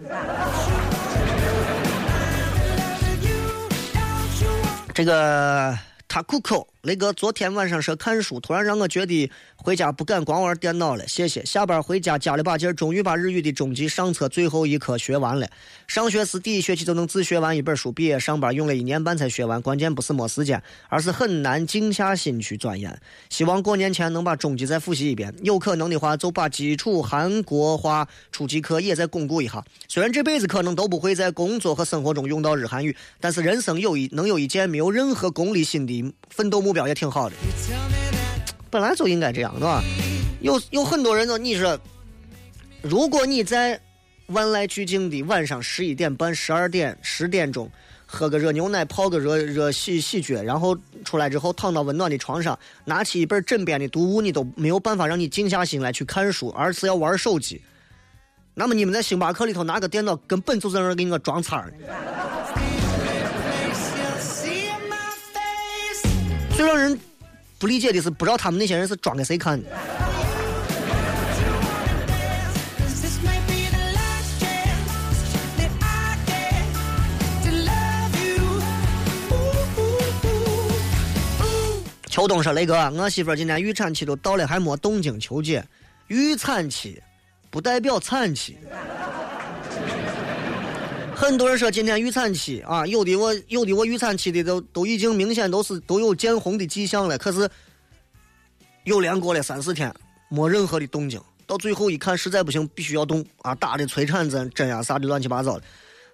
[4.96, 5.78] 这个
[6.08, 11.08] 他酷口雷哥昨天晚上说看书，突然让我觉得回家不敢光玩电脑了。
[11.08, 15.50] 谢谢，下班回家加了把劲儿，终于把日语的终极上册最后一课学完了。
[15.88, 19.60] 上学时第一学期就能自学完一本书，毕业上班用了一年半才学完。
[19.60, 22.98] 关键不是没时间，而是很难静下心去钻研。
[23.30, 29.64] 希望过年前能把中级再复习一遍，有可能的话就把基础韩国话初级课也再巩固一下。
[29.88, 37.36] 虽然这辈子可能都不会在工作和生活中用到日韩语，但是人生有一能有一件没有任何功利心的奋斗目标也挺好的。
[38.70, 39.82] 本来就应该这样，对吧？
[40.42, 41.80] 有有很多人呢，你说，
[42.82, 43.80] 如果你在
[44.28, 47.72] 万籁俱静的晚上十一点半、十二点、十点钟，
[48.06, 57.62] 喝个热牛奶，泡个热热洗洗脚，然后出来之后躺到温暖的床上，拿起一本枕边的读物，你都没有办法让你静下心来去看书，而是要玩手机。
[58.54, 61.72] 那么你们在星巴克里头拿个电脑，根本就在那给我装叉呢。
[66.58, 67.00] 最让人
[67.60, 69.70] 不理解的是，不知道他们那些人是装给谁看的。
[82.10, 85.64] 秋冬说：“雷哥，我媳妇儿今年预产期都到了，还没动静求解。
[86.08, 87.00] 预产期
[87.52, 88.58] 不代表产期。
[91.18, 97.50] 很多人说今天预产期啊，有的我有的我预产期的都都已经明显都是都有见红的迹象了，可是
[98.84, 99.92] 又连过了三四天，
[100.30, 101.20] 没任何的动静。
[101.48, 105.64] 到最后一看，实在不行，必须要动啊，打的催产针针呀啥的乱七八糟的。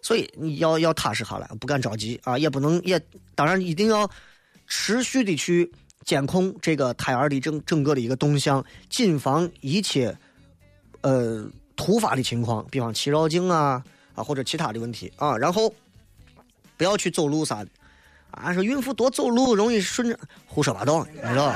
[0.01, 2.97] 所以你要要踏实下来，不敢着急啊，也不能也
[3.35, 4.09] 当然一定要
[4.67, 5.69] 持续的去
[6.05, 10.17] 监控这个胎儿的整整个的一个动向，谨防一切
[11.01, 11.45] 呃
[11.75, 13.83] 突发的情况，比方脐绕颈啊
[14.16, 15.74] 啊或者其他的问题啊，然后
[16.78, 17.70] 不要去走路啥的
[18.32, 21.53] 啊，说孕妇多走路容易顺着，胡说八道，你知道？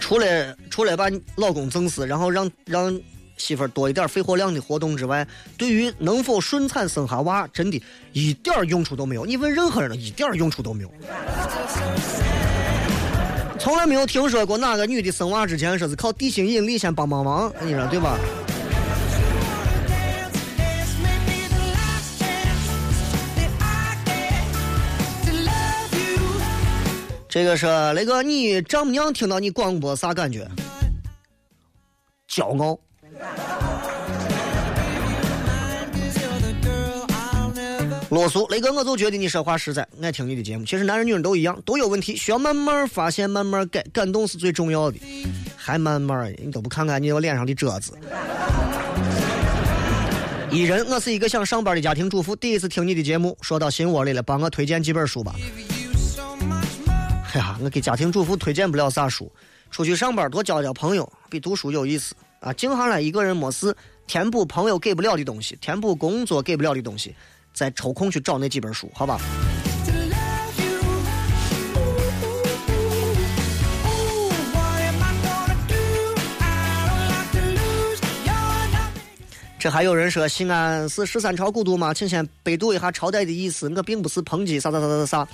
[0.00, 3.00] 除了除了把老公整死，然后让让
[3.38, 5.26] 媳妇儿多一点肺活量的活动之外，
[5.56, 7.82] 对于能否顺产生下娃，真的
[8.12, 9.24] 一点用处都没有。
[9.24, 10.92] 你问任何人了一点用处都没有。
[13.58, 18.18] 从来没有听说过哪个女的生娃之前说是靠地心引力先帮帮忙，你说对吧？
[27.32, 30.46] 这个是雷哥，你丈母娘听到你广播啥感觉？
[32.28, 32.78] 骄傲。
[38.10, 40.66] 啰嗦，雷哥，我就觉得你说话实在，爱听你的节目。
[40.66, 44.98] 其实男人女人都一样，都有问题，需要慢慢发现，慢慢改，感动是最重要的。
[45.56, 47.98] 还慢慢，你都不看看你我脸上的褶子。
[50.50, 55.34] 艺人，我是一个想上班的家庭主妇，第一次听你的节目，说到心窝里了，帮我推荐几本书吧。
[57.32, 59.30] 哎 呀，我给家庭主妇推荐不了啥书，
[59.70, 62.52] 出去上班多交交朋友，比读书有意思啊！
[62.52, 63.74] 静下来一个人没事，
[64.06, 67.14] 填补朋友给不了的东西，填补工作给不了的东西，
[67.54, 69.18] 再抽空去找那几本书，好吧？
[79.58, 81.94] 这还有人说西安是十三朝古都吗？
[81.94, 85.28] 请先百度一下朝代的意思，我并不是抨击啥啥啥啥啥。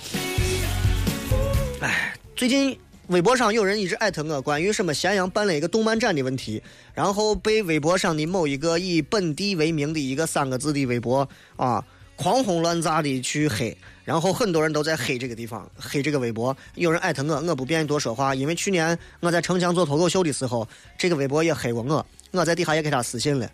[1.81, 2.77] 哎，最近
[3.07, 6.61] 微博上有人一直艾特我关于什么咸阳办了一个动漫展的问题，
[6.93, 11.81] 然后被微博上的某一个以本地为名的一个三个字的微博啊
[12.17, 16.55] 狂轰乱炸的去黑，然后很多人都在黑这个地方，黑这个微博。
[16.75, 20.67] 有人艾特我，我不便多说话，因为去年我在城墙做脱口秀的时候，
[20.97, 23.49] 这个微博也黑过我，我在底下也给他私信了。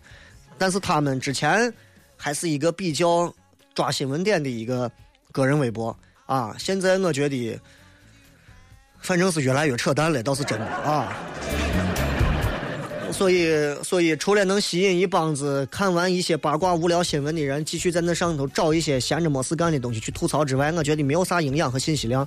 [0.58, 1.72] 但是他们之前
[2.16, 3.32] 还是一个比较
[3.72, 4.90] 抓新闻点的一个
[5.30, 5.96] 个人微博
[6.26, 7.56] 啊，现在我觉得
[9.06, 11.16] 反正是越来越扯淡了，倒是真的啊。
[13.12, 22.26] 所以，所以除了能吸引一帮子看完一些八卦无聊新闻的人继续在那上头找一些闲着没事干的东西去吐槽之外，我觉得没有啥营养和信息量。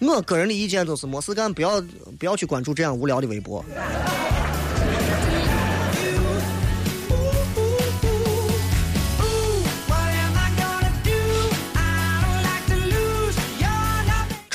[0.00, 1.82] 我个人的意见就是没事干，不要
[2.18, 3.64] 不要去关注这样无聊的微博。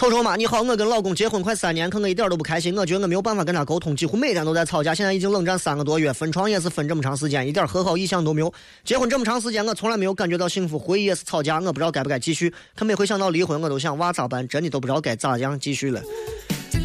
[0.04, 2.78] 臭臭妈，你好，我跟老公结婚快三年，可我一点都不开心。
[2.78, 4.94] 我觉得我没有办法跟他沟通，几乎每天都在吵架。
[4.94, 8.54] 现在已经冷战三个多月，分床也是分这么长时间，一点和好意向都没有。
[8.84, 11.58] 结婚这么长时间，我从来没有感觉到幸福，回忆也是吵架。
[11.62, 14.46] 我不知道该不该继续，可每回想到离婚，我都想娃咋办？
[14.46, 16.04] 真的都不知道该咋样继续了。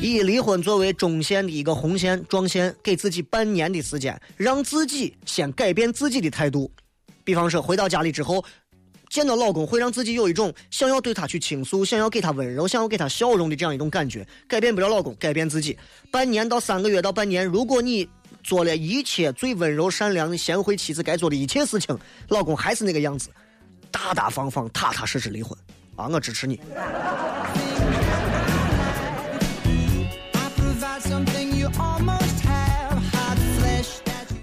[0.00, 6.70] 以离婚作为中线的一个红线撞线，给自己半年的时间，让自己先改变自己的态度。
[7.24, 8.44] 比方说，回到家里之后，
[9.08, 14.26] 见到老公会让自己有一种想要对他去倾诉、想要给他温柔、想要给他笑容的这样一种感觉。
[14.46, 15.76] 改变不了老公，改变自己。
[16.10, 18.08] 半年到三个月到半年，如果你
[18.42, 21.98] 做了一切最温柔、善良、贤惠妻子该做的一切事情，
[22.28, 23.28] 老公还是那个样子，
[23.90, 25.56] 大大方方、踏踏实实离婚。
[25.96, 26.60] 啊，我支持你。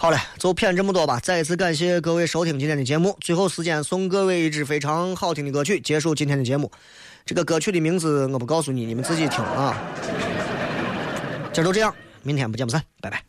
[0.06, 1.20] 好了，就骗这么多吧。
[1.20, 3.18] 再一次感谢各位收听今天的节目。
[3.22, 6.72] 最后时间送各位一支非常好听的歌曲，结束今天的节目。
[7.26, 9.76] 这个歌曲的名字我不告诉你，你们自己听啊。
[11.52, 11.92] 今儿就这样，
[12.22, 13.24] 明天不见不散，拜拜。